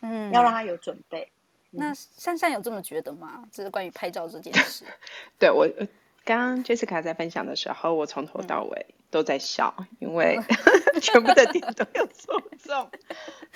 [0.00, 1.30] 嗯，要让他有准备。
[1.70, 3.44] 那珊珊有这么觉得吗？
[3.50, 4.84] 这是关于拍照这件事。
[5.38, 5.66] 对我
[6.24, 10.36] 刚刚 Jessica 在分享的时候，我从头到尾都在笑，嗯、因为
[11.00, 12.90] 全部的点都有做中。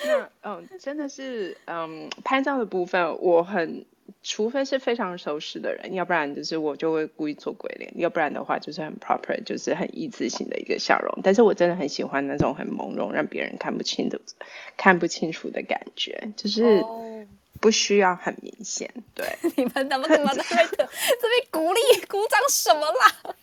[0.05, 3.85] 那嗯，真的是嗯，拍照的部分我很。
[4.23, 11.21] 除非是非常熟识的人，要不然就是我就会故意做鬼脸，要不然的话就是很 proper，就是很一致性的一个笑容。
[11.25, 14.21] 但是我真的很喜欢那种很朦胧，让别人看不清的、
[14.77, 16.85] 看不清楚的感觉，就是
[17.61, 18.93] 不需要很明显。
[19.15, 20.87] 对， 你们怎么怎么在这边
[21.51, 23.35] 鼓励鼓掌什么啦？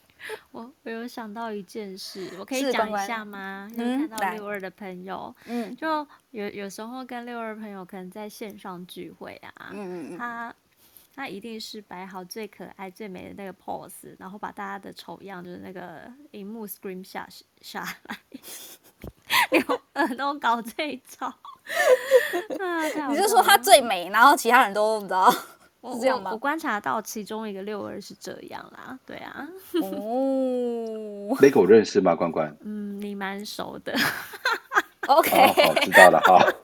[0.52, 3.70] 我我有想到一件事，我可以讲一下吗？
[3.78, 10.54] 嗯，看到六二的朋友，嗯，就有有时候跟六二朋友可能在线上聚会啊，嗯嗯他。
[11.16, 17.30] 他一定是摆好最可爱、最美的那个 pose，然后把大家的丑样，就是那个荧幕 scream 下
[17.62, 18.18] 下来，
[19.52, 19.64] 两
[20.10, 21.28] 个都搞这一招。
[22.60, 25.32] 啊、你就说他最美，然后其他人都不知道
[25.92, 26.30] 是这样吗？
[26.30, 29.46] 我，我观察到其中一个六二是这样啦，对啊。
[29.82, 32.16] 哦，那个我认识吗？
[32.16, 32.56] 关关？
[32.62, 33.94] 嗯，你蛮熟的。
[35.08, 36.48] OK，好，知道了哈。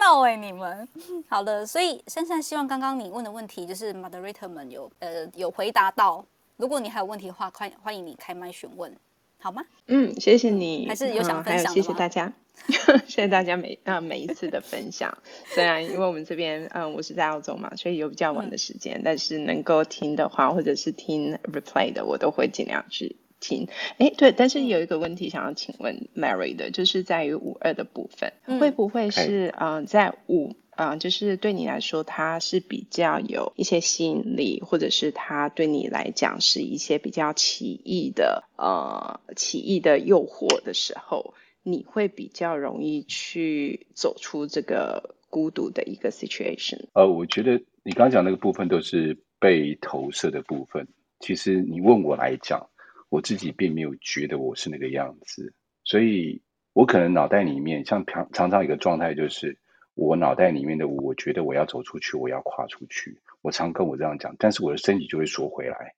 [0.00, 0.88] 闹哎，你们
[1.28, 6.24] 好的，所以珊珊希望刚刚你问的问题，就是 moderator 们有呃有回答到。
[6.56, 8.96] 如果你还有问题的话，欢欢迎你开麦询问，
[9.40, 9.62] 好吗？
[9.86, 12.32] 嗯，谢谢你，还是有想分享的、嗯、谢谢大家，
[13.08, 15.18] 谢谢大家每啊、呃、每一次的分享。
[15.46, 23.16] 虽然因为我们这边嗯、呃、我是在澳洲嘛，所以有比较晚的时间，嗯、但是能够听的话，或者是听 replay 的，我都会尽量去。
[23.42, 46.86] 听，哎，对，但是有一个问题想要请问 Mary 的，就是在于五二的部分，嗯、会不会是嗯、呃，在五啊、就是对你来说，它是比较有一些吸引力，或者是它对你来讲是一些比较奇异的呃奇异的诱惑的时候，你会比较容易去走出这个孤独的一个 situation？
[46.94, 50.88] 呃，我觉得你刚刚讲那个部分都是被投射的部分，
[51.18, 52.68] 其实你问我来讲。
[53.10, 56.40] 我自己并没有觉得我是那个样子，所以
[56.72, 59.58] 我可能脑袋里面像常常常一个状态，就是
[60.00, 63.20] 我脑袋里面的我，我觉得我要走出去，我要跨出去。
[63.42, 65.94] 我常跟我这样讲，但是我的身体就会缩回来，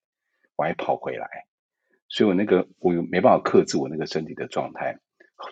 [0.57, 1.27] 我还跑回来，
[2.09, 4.99] 所以我那个我没办法克制我那个身体的状态，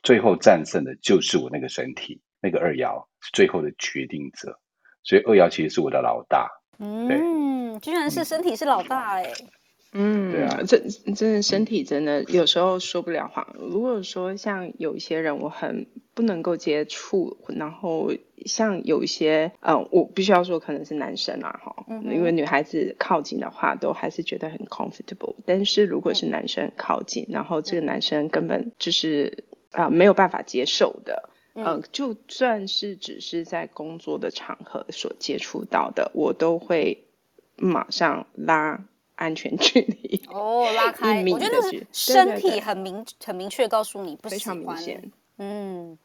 [0.03, 4.59] 最后战胜的就是我那个身体，那个二爻是最后的决定者，
[5.05, 6.51] 所以二爻其实是我的老大。
[6.79, 9.47] 嗯，居然是身体是老大哎、欸。
[9.93, 10.79] 嗯，对啊，这
[11.15, 13.57] 真的身体真的有时候说不了谎。
[13.59, 18.13] 如果说像有一些人，我很不能够接触，然后
[18.47, 25.35] 像有一些，嗯，我必须要说可能是男生啊，哈、嗯，因为女孩子靠近的话，都还是觉得很 comfortable。
[25.45, 37.09] 但是如果是男生靠近，嗯、然后这个男生根本就是啊、呃、没有办法接受的，嗯、呃，就算是只是在工作的场合所接触到的，我都会
[37.57, 38.85] 马上拉。
[39.21, 41.23] 安全距离哦，拉开。
[41.31, 45.13] 我觉得是身体很明很明确告诉你不喜欢，非常明显。
[45.37, 45.99] 嗯，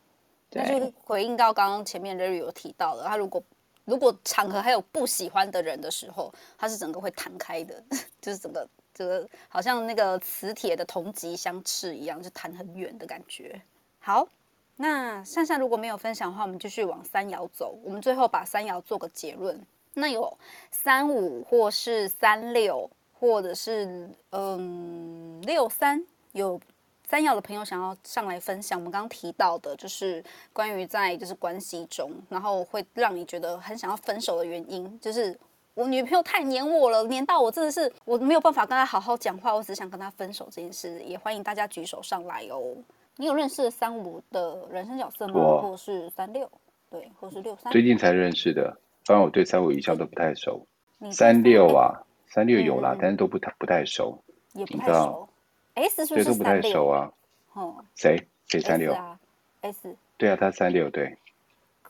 [0.52, 3.42] 那就回应到刚刚前面 Larry 有提到的，他如果
[3.86, 7.82] 如果场合还有不喜欢的人的时候，他是整个会弹开的，
[8.20, 13.62] 就是整个这个好像那个磁铁的同极相斥一样，就弹很远的感觉。
[14.00, 14.28] 好，
[14.76, 17.80] 那善善如果没有分享的话，我们继续往三爻走。
[17.82, 19.66] 我们最后把三爻做个结论。
[19.98, 20.38] 那有
[20.70, 22.92] 三五或是三六。
[23.26, 26.00] 或者是嗯六三
[26.34, 26.60] 有
[27.08, 35.36] 三要的朋友想要上来分享，我们刚刚提到的就是关于在就是关系中，然后会让你觉得很想要分手的原因，就是
[35.74, 42.76] 我女朋友太黏我了，黏到我真的是我没有办法跟她好好讲话，我只想跟她分手这件事，也欢迎大家举手上来哦。
[43.18, 45.34] 你有认识三五的人生角色吗？
[45.36, 46.50] 哇或是三六？
[46.92, 47.72] 对，或是六三？
[47.72, 50.66] 最近才认识的，当然我对三五一向都不太熟。
[51.12, 52.05] 三六啊。
[52.36, 54.22] 三六有啦，嗯、但是都不太不太熟，
[54.52, 55.30] 也不太熟。
[55.76, 57.10] S 是不是都不太熟啊？
[57.54, 59.18] 哦，谁谁三六啊
[59.62, 61.18] ？S 对啊，他三六对。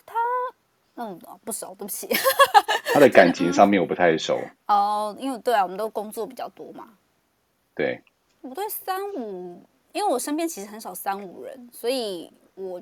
[0.05, 0.13] 他
[0.97, 2.07] 嗯不熟，对不起。
[2.93, 4.39] 他的感情上 面我不太熟。
[4.67, 6.89] 哦，因为对啊，我们都工作比较多嘛。
[7.73, 7.99] 对。
[8.41, 9.59] 我对三五，
[9.93, 12.79] 因为我身边其实很少三五人，所以我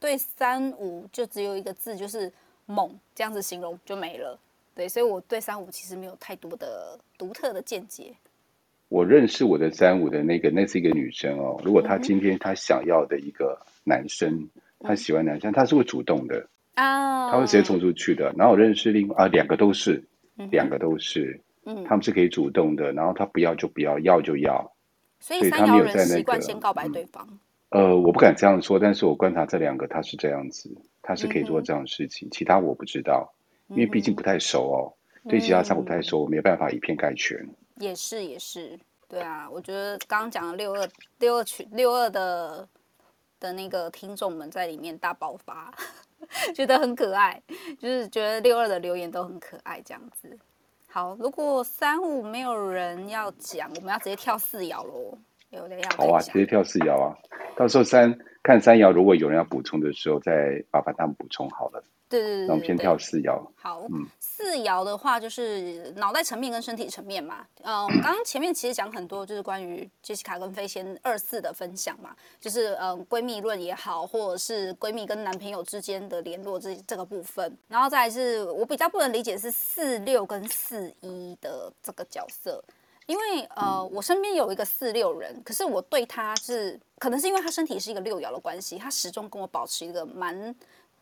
[0.00, 2.32] 对三五就只有一个字，就是
[2.66, 4.36] 猛，这样子形容就没了。
[4.78, 8.14] 对，所以我对三五其实没有太多的独特的见解。
[8.88, 11.60] 我认识我的三五的那个，那是一个女生哦。
[11.64, 14.48] 如果她今天她想要的一个男生，
[14.78, 18.32] 她、嗯、喜欢男生，她是会主动的啊，她会直接冲出去的。
[18.38, 20.00] 然后我认识另啊两个都是，
[20.52, 22.92] 两个都是，嗯，他们是可以主动的。
[22.92, 24.72] 然后他不要就不要，要就要。
[25.18, 27.28] 所以三爻人习惯先告白对方。
[27.70, 30.70] 呃，我不敢这样说，但是我观察这两个，他是这样子，
[31.02, 33.34] 他是可以做这样的事情，嗯、其他我不知道，
[33.68, 34.92] 因为毕竟不太熟哦，
[35.24, 37.38] 嗯、对其他三不太熟，我没办法以偏概全。
[37.76, 40.88] 也是也是，对啊，我觉得刚刚讲的六二
[41.18, 42.68] 六二群六二的
[43.38, 45.72] 的那个听众们在里面大爆发，
[46.54, 47.40] 觉得很可爱，
[47.78, 50.36] 就是觉得六二的留言都很可爱，这样子。
[50.88, 55.16] 好，如果三五没有人要讲，我们要直接跳四爻喽。
[55.50, 57.16] 有的要好啊，直接跳四爻啊！
[57.56, 61.82] 到时候三看三爻，如果有人要补充的时候，再把把他们补充好了。
[62.10, 63.38] 对对对，那我们先跳四爻。
[63.54, 67.46] 好，嗯，四爻的话就是脑袋层面跟身体层面嘛。
[67.62, 77.54] 嗯，我们 刚刚前面其实讲很多，就是关于杰西卡跟飞仙二四的分享嘛，就是嗯闺蜜论也好，或者是闺蜜跟男朋友之间的联络这这个部分。
[77.68, 82.64] 然后再来是我比较不能理解是四六跟四一的这个角色。
[83.08, 90.54] 因为呃，我身边有一个四六人，可是我对他是可能是因为他身体是一个六爻的关系，他始终跟我保持一个蛮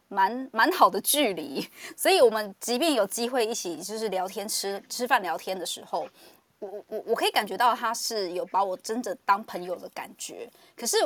[0.07, 6.07] 蛮蛮好的距离， 所以我们即便有机会一起就是聊天吃吃饭聊天的时候，
[6.61, 10.97] 我我我可以感觉到他是有把我真的当朋友的感觉，可是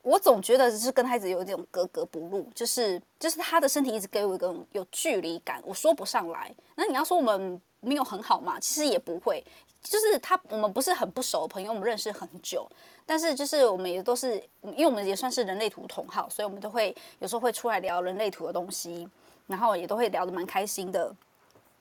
[0.00, 6.50] 我总觉得就是跟他一直有一种格格不入，就是就是他的身体一直给我一种有距离感，我说不上来。
[6.76, 8.58] 那你要说我们没有很好嘛？
[8.58, 9.44] 其实也不会。
[9.86, 12.68] 就是他，我们不是很不熟的朋友，我们认识很久，
[13.06, 19.08] 但是就是我们也都是，因为我们也算是人类图同好，所以我们都会有时候会出来聊人类图的东西，
[19.46, 21.14] 然后也都会聊得蛮开心的。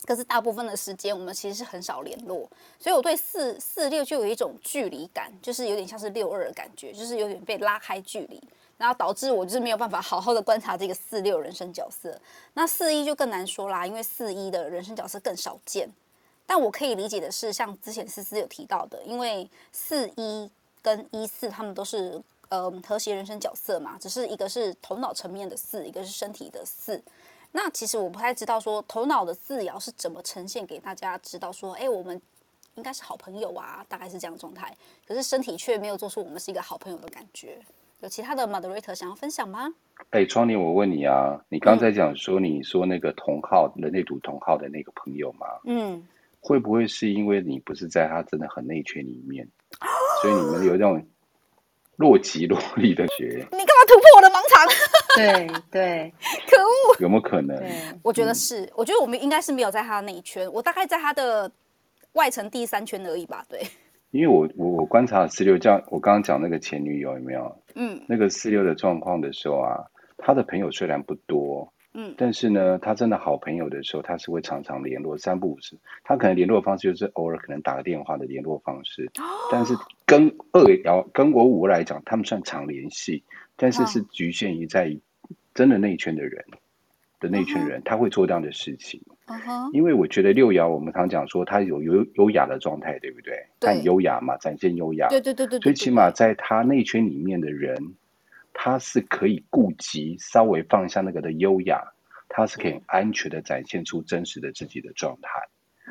[0.05, 2.47] 可是大部分的时间，我们其实是很少联络，
[2.77, 8.39] 所以我对四四六就有一种距离感，就是有点像是六二的感觉，就是有点被拉开距离，
[8.77, 12.19] 然后导致我就是没有办法好好的观察这个四六人生角色。
[12.53, 15.89] 那四一就更难说啦，因为四一的人生角色更少见。
[16.47, 20.49] 但我可以理解的是，像之前思思有提到的，因为四一
[20.81, 27.01] 跟一四他们都是呃和谐人生角色嘛，只是一个是头脑层面的四，一个是身体的四。
[27.51, 32.21] 那其实我不太知道说头脑的四爻是怎么呈现给大家知道说，哎，我们
[32.75, 34.75] 应该是好朋友啊，大概是这样状态。
[35.07, 37.57] 可是身体却没有做出我们是一个好朋友的感觉。
[38.01, 39.73] 有其他的 moderator 想要分享吗？
[40.11, 45.47] 哎，窗帘，我问你啊，你刚才讲说你说那个同号人类图同号的那个朋友吗？
[45.63, 46.05] 嗯。
[46.45, 49.47] 会不会是因为你不是在他真的很内圈里面，
[50.21, 51.03] 所以你们有这种
[51.95, 53.47] 若即若离的觉？
[53.51, 54.67] 你干嘛突破我的盲肠？
[55.15, 56.13] 对 对，
[56.47, 56.95] 可恶！
[56.99, 57.59] 有没有可能？
[58.03, 61.51] 我觉得是，嗯、我觉得我们应该是没有在他的内圈，我大概在他的
[62.13, 63.43] 外层第三圈而已吧。
[63.49, 63.59] 对，
[64.11, 67.59] 因为我我我观察四六，这样我刚刚讲那个前女友有没有？
[67.73, 69.83] 嗯，那个四六的状况的时候啊，
[70.19, 71.73] 他的朋友虽然不多。
[71.97, 75.77] 嗯，但是呢，他真的好朋友的时候，他是会常常联络，三不五时。
[76.03, 79.05] 他可能联络方式就是偶尔可能打个电话的联络方式。
[79.17, 79.73] 哦，但是
[80.05, 83.23] 跟二爻跟我五来讲，他们算常联系，
[83.55, 84.97] 但是是局限于在
[85.53, 86.43] 真的那一圈的人
[87.21, 89.01] 的内圈人，他会做这样的事情。
[89.27, 93.33] 嗯哼，因为我觉得六爻我们常讲说他有优优雅的状态，对不对？
[93.61, 95.07] 他很优雅嘛，展现优雅。
[95.07, 95.61] 对对对对。
[95.61, 97.95] 所以起码在他内圈里面的人。
[98.57, 101.83] 他是可以顾及稍微放下那个的优雅，
[102.29, 105.29] 他是可以安全的展现出真实的自己的状态，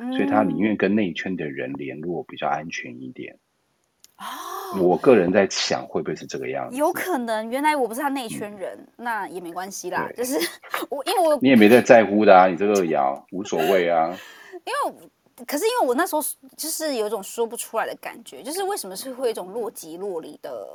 [0.00, 3.38] 嗯、所以他宁愿跟内圈的人联络比较安全一点。
[4.16, 6.76] 哦，我个人在想会不会是这个样子？
[6.76, 10.08] 有可能，原来我不是他内圈人，嗯、那也没关系啦。
[10.16, 10.38] 就是
[10.88, 14.16] 我，因为我你也没在在乎的啊，你这个爻无所谓啊。
[14.64, 16.22] 因为，可是因为我那时候
[16.56, 20.66] 就是有一种说不出来的感觉，就是为什么是会有一种若即若离的。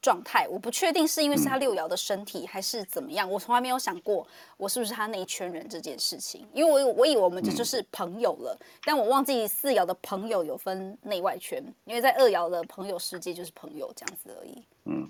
[0.00, 3.28] 状态，我不确定是因为是他六爻的身体，还是怎么样。
[3.30, 4.26] 我从来没有想过
[4.56, 14.62] 我是不是他那一圈人这件事情，因为我我以为我们这就是朋友了，但我忘记四爻的朋友有分内外圈，因为在二爻的朋友世界就是朋友这样子而已。
[14.84, 15.08] 嗯，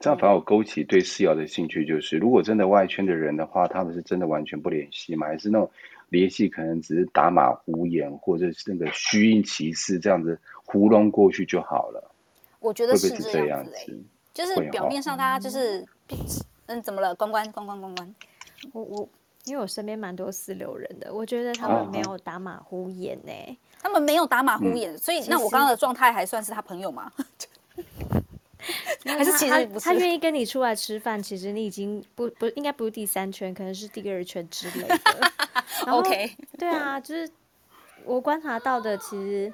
[0.00, 5.26] 这样反而勾起对四爻的兴趣，就是如果真的外圈的人的话，他们是真的完全不联系吗？
[5.26, 5.70] 还是那种
[6.08, 12.10] 联系可能只是打马虎眼，或者是那个虚应其事这样子糊弄过去就好了？
[12.60, 13.94] 我觉得是这样子，欸。
[14.34, 15.86] 就是表面上他就是，
[16.66, 17.14] 嗯，怎么了？
[17.14, 18.14] 关关关关关关，
[18.72, 19.08] 我我
[19.44, 27.12] 因为我身边蛮多四六人的，我觉得他们没有打马虎眼呢、欸，他们没有打马虎眼，嗯、所以那我刚刚的状态还算是他朋友吗？
[29.06, 29.84] 还是其实不是？
[29.84, 34.98] 他愿意跟你出来吃饭，其实你已经不不应该不是第三圈，可能是第二圈之类的。
[35.86, 37.30] 后 OK，对啊，就是
[38.04, 39.52] 我观察到的，其实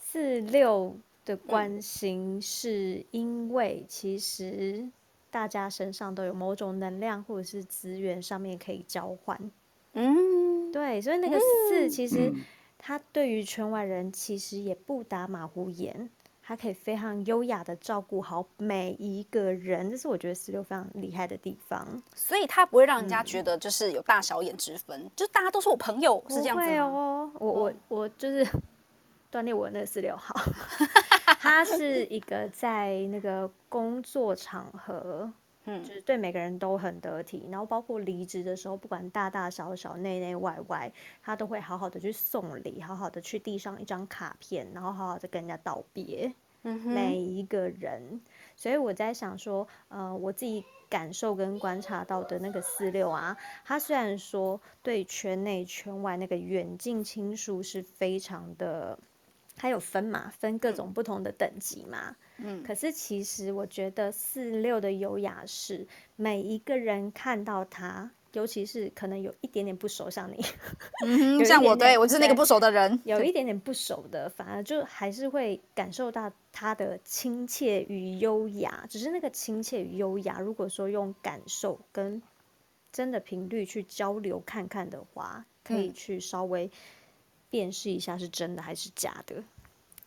[0.00, 0.96] 四六。
[1.24, 4.88] 的关心是因为其实
[5.30, 9.50] 大家身上都有某种能量或者是资源上面可以交换，
[9.92, 12.32] 嗯，对，所以那个四其实
[12.78, 16.10] 他对于圈外人其实也不打马虎眼，
[16.42, 22.02] 他可以非常优雅的照顾好每一个人，这是我觉得四六非常厉害的地方。
[22.14, 26.82] 所以他不会让人家觉得就是有大小眼之分，嗯、就大家都是我朋友，是这样子吗？
[26.82, 28.44] 哦，我我我就是
[29.32, 30.34] 锻炼我的那个四六号，
[31.42, 35.32] 他是一个在那个工作场合。
[35.64, 46.34] 嗯，就是对每个人都很得体，然后包括离职的时候，不管大大小小、内内外外，他都会好好的去送礼，好好的去递上一张卡片，然后好好的跟人家道别。
[46.64, 48.20] 嗯哼，每一个人，
[48.56, 58.98] 所以我在想说，呃，我自己感受跟观察到的那个四六啊，他虽然说对圈内圈外那个远近亲疏是非常的。
[59.56, 62.16] 它有分嘛，分各种不同的等级嘛。
[62.38, 65.86] 嗯，可是其实我觉得四六的优雅是
[66.16, 70.44] 每一个人看到他，尤其是可能有一点点不熟，像你，
[71.04, 78.86] 嗯哼，像我，对，我就是那个不熟的人，有 一点点不熟的，反而就还是会感受到他的亲切与优雅。
[78.88, 82.20] 只是那个亲切与优雅，如果说用感受跟
[82.90, 86.70] 真的频率去交流看看的话，可以去稍微。
[87.52, 89.44] 辨识一下是真的还是假的，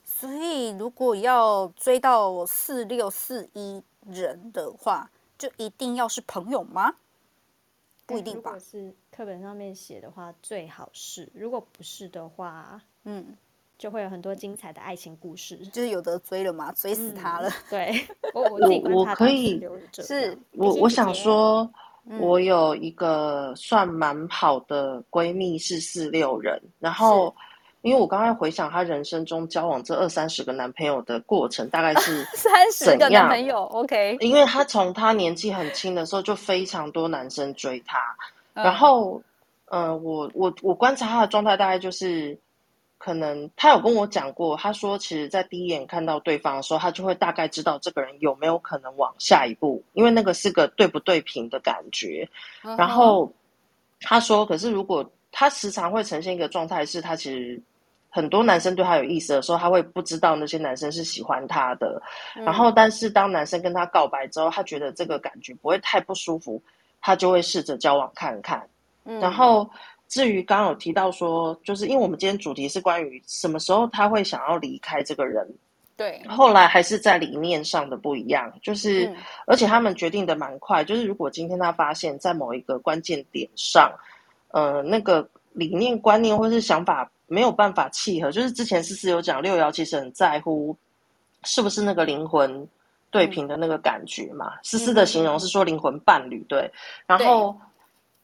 [0.04, 6.96] 所以如果要追到四六四一人的话，就一定要是朋友吗？
[8.08, 8.50] 不一定吧。
[8.50, 13.38] 如果是课本上面写的话，最好是；如果不是的话，嗯，
[13.78, 17.48] 就会有很多精彩的爱情故事，就是有的追了嘛，追死他了。
[17.48, 21.72] 嗯、对，我我我可以是，我我想说。
[22.20, 27.34] 我有一个算蛮好的闺蜜是四六人，然后
[27.82, 34.18] 因为我刚才回想她人生中交往这二三十个男朋友的过程，大概是 三十个男朋友，OK。
[34.22, 37.98] 因为她从她年纪很轻的时候就非常多男生追她，
[38.54, 39.22] 然后，
[39.66, 42.38] 呃，我我我观察她的状态大概就是。
[43.06, 52.28] 可能他有跟我讲过，他说，其实，在第一眼看到对方的时候，他就会大概知道这个人有没有可能往下一步，因为那个是个对不对平的感觉。
[52.64, 52.76] Uh-huh.
[52.76, 53.32] 然后
[54.02, 57.62] 他说，可是如果他时常会呈现一个状态，是他其实
[58.10, 62.02] 很多男生对他有意思的时候，他会不知道那些男生是喜欢他的。
[62.36, 62.44] Uh-huh.
[62.44, 66.60] 然后，但是当男生跟他告白之后，他觉得这个感觉不会太不舒服，
[67.02, 68.68] 他就会试着交往看看。
[69.06, 69.20] Uh-huh.
[69.22, 69.70] 然后。
[70.16, 75.46] 至于刚刚有提到说，就是因为我们今天主题是关于什么时候他会想要离开这个人，
[75.98, 83.92] 对，后来还是在理念上的不一样，就是、嗯、而且他们决定的蛮快，就是如果今天他发现，在某一个关键点上，
[84.52, 90.74] 呃，那个理念观念或是想法没有办法契合，就是之前思思有讲六爻其实很在乎
[91.44, 92.66] 是不是那个灵魂
[93.12, 96.72] 对平的那个感觉嘛，思、嗯、思的形容是说灵魂伴侣，对，
[97.06, 97.54] 然后。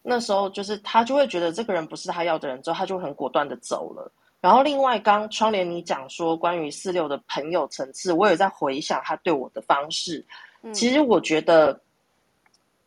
[0.04, 4.12] 那时候就是他就会觉得这个人不是他要的人，之后他就很果断的走了。
[4.40, 10.26] 然后另外刚窗帘你讲说关于四六的朋友层次，我也在回想他对我的方式。
[10.64, 11.80] 嗯、其实我觉得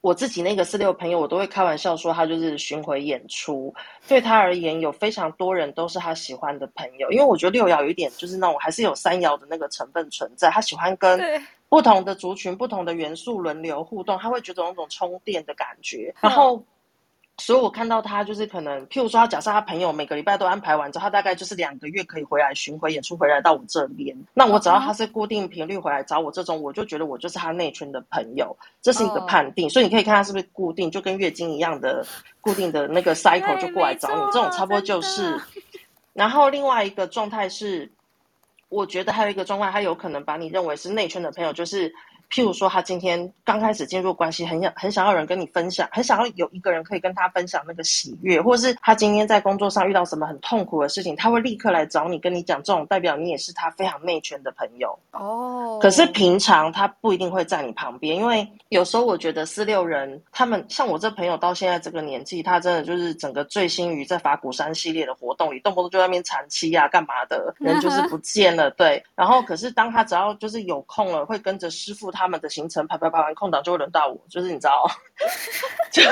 [0.01, 3.73] 我自己那个四六朋友，我都会开玩笑说他就是巡回演出。
[4.09, 11.21] 对他而言，有非常多人都是他喜欢的朋友，因为我觉得六爻有一点就是那种还是有三爻的那个成分存在，他喜欢跟
[11.69, 16.61] 不同的族群、不同的元素轮流互动，他会觉得有那种充电的感觉，然后。
[17.39, 24.17] 所以我看到他就是可能，譬如说，他假设他朋友每个礼拜都安排完之后，他大概就是两个月可以回来巡回演出，回来到我这边。
[24.33, 29.69] 那我只要他是固定频率回来找我这种，我就觉得我就是他内圈的朋友，这是一个判定。
[29.69, 32.07] 所以你可以看他是不是固定，就跟月经一样的
[32.41, 35.37] 固定的那个 cycle 就过来找你，这种差不多就是。
[36.13, 37.91] 然后另外一个状态是，
[38.69, 41.93] 我觉得还有一个状态，他有可能把你认为是内圈的朋友，就是。
[42.35, 55.79] 譬如说，他今天刚开始进入关系，很想很想要人跟你分享，很想要有一个人可以跟他分享那个喜悦，或者是他今天在工作上遇到什么很痛苦的事情，他会立刻来找你，跟你讲，这种代表你也是他非常内圈的朋友哦。
[55.81, 68.73] 可是平常他不一定会在你旁边，因为有时候我觉得四六人他们像我这朋友到现在这个年纪，他真的就是整个醉心于在法鼓山系列的活动里，动不动就在那边禅七呀干嘛的，人就是不见了。
[68.73, 72.24] 对，然后可是当他只要就是有空了，会跟着师傅他。
[72.25, 74.87] 他们的行程排排排完空档就会轮到我，就是你知道，
[75.93, 76.03] 就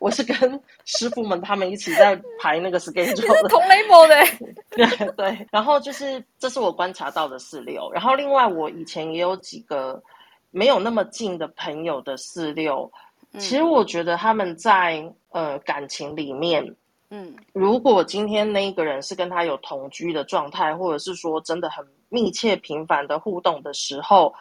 [0.00, 4.16] 我是跟师傅们他们一起在排那个 schedule 的，同 level 的，
[4.74, 5.46] 对对。
[5.52, 10.02] 然后就是这是我观察到的四六，然后另外我以前也有几个
[10.50, 12.90] 没有那么近的朋友的四六，
[13.34, 16.74] 其实我觉得他们在呃感情里面，
[17.10, 24.34] 嗯，如果今天那一个人是跟他有同居的状态，或者是说真的很密切频繁的互动的时候。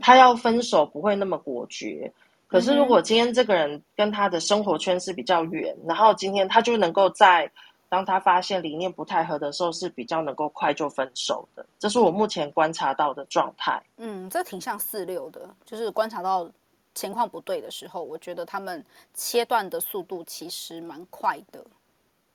[0.00, 2.12] 他要分手不会那么果决，
[2.46, 7.50] 可是如果今天这个人跟他的生活圈是比较远，然后今天他就能够在
[7.88, 11.64] 当他发现理念不太合的时候，是比较能够快就分手的。
[11.78, 13.82] 这是我目前观察到的状态。
[13.96, 16.50] 嗯，这挺像四六的，就是观察到
[16.94, 21.64] 情况不对的时候，我觉得他们切断的速度其实蛮快的。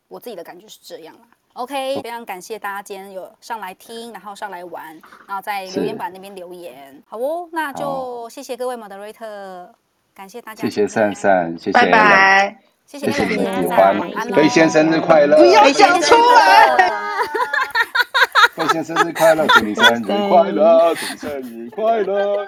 [0.08, 1.28] 我自己的感觉是这样啦。
[1.54, 4.86] OK，非常感谢大家今天有上来听，然后上来玩，
[5.28, 7.02] 然后在留言板那边留言。
[7.08, 9.68] 好哦，那就谢谢各位 moderator，
[10.16, 10.62] 感谢大家。
[10.62, 11.72] 谢谢善善，谢谢。
[11.72, 12.58] 拜拜。
[12.86, 14.00] 谢谢谢谢你的喜欢，
[14.32, 15.38] 飞先生日快乐！
[15.38, 16.89] 不要讲出来。
[18.56, 22.47] 飞先生日快乐，祝你生日快乐， 祝你生日快乐。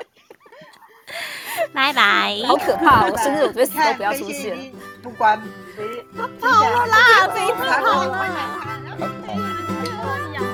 [1.73, 2.41] 拜拜。
[2.47, 4.57] 好可怕，我生日我觉得死都不要出现。
[5.03, 5.39] 不管
[6.39, 8.80] 好了啦，这一次好了。
[9.01, 9.07] 诶
[10.33, 10.50] 呀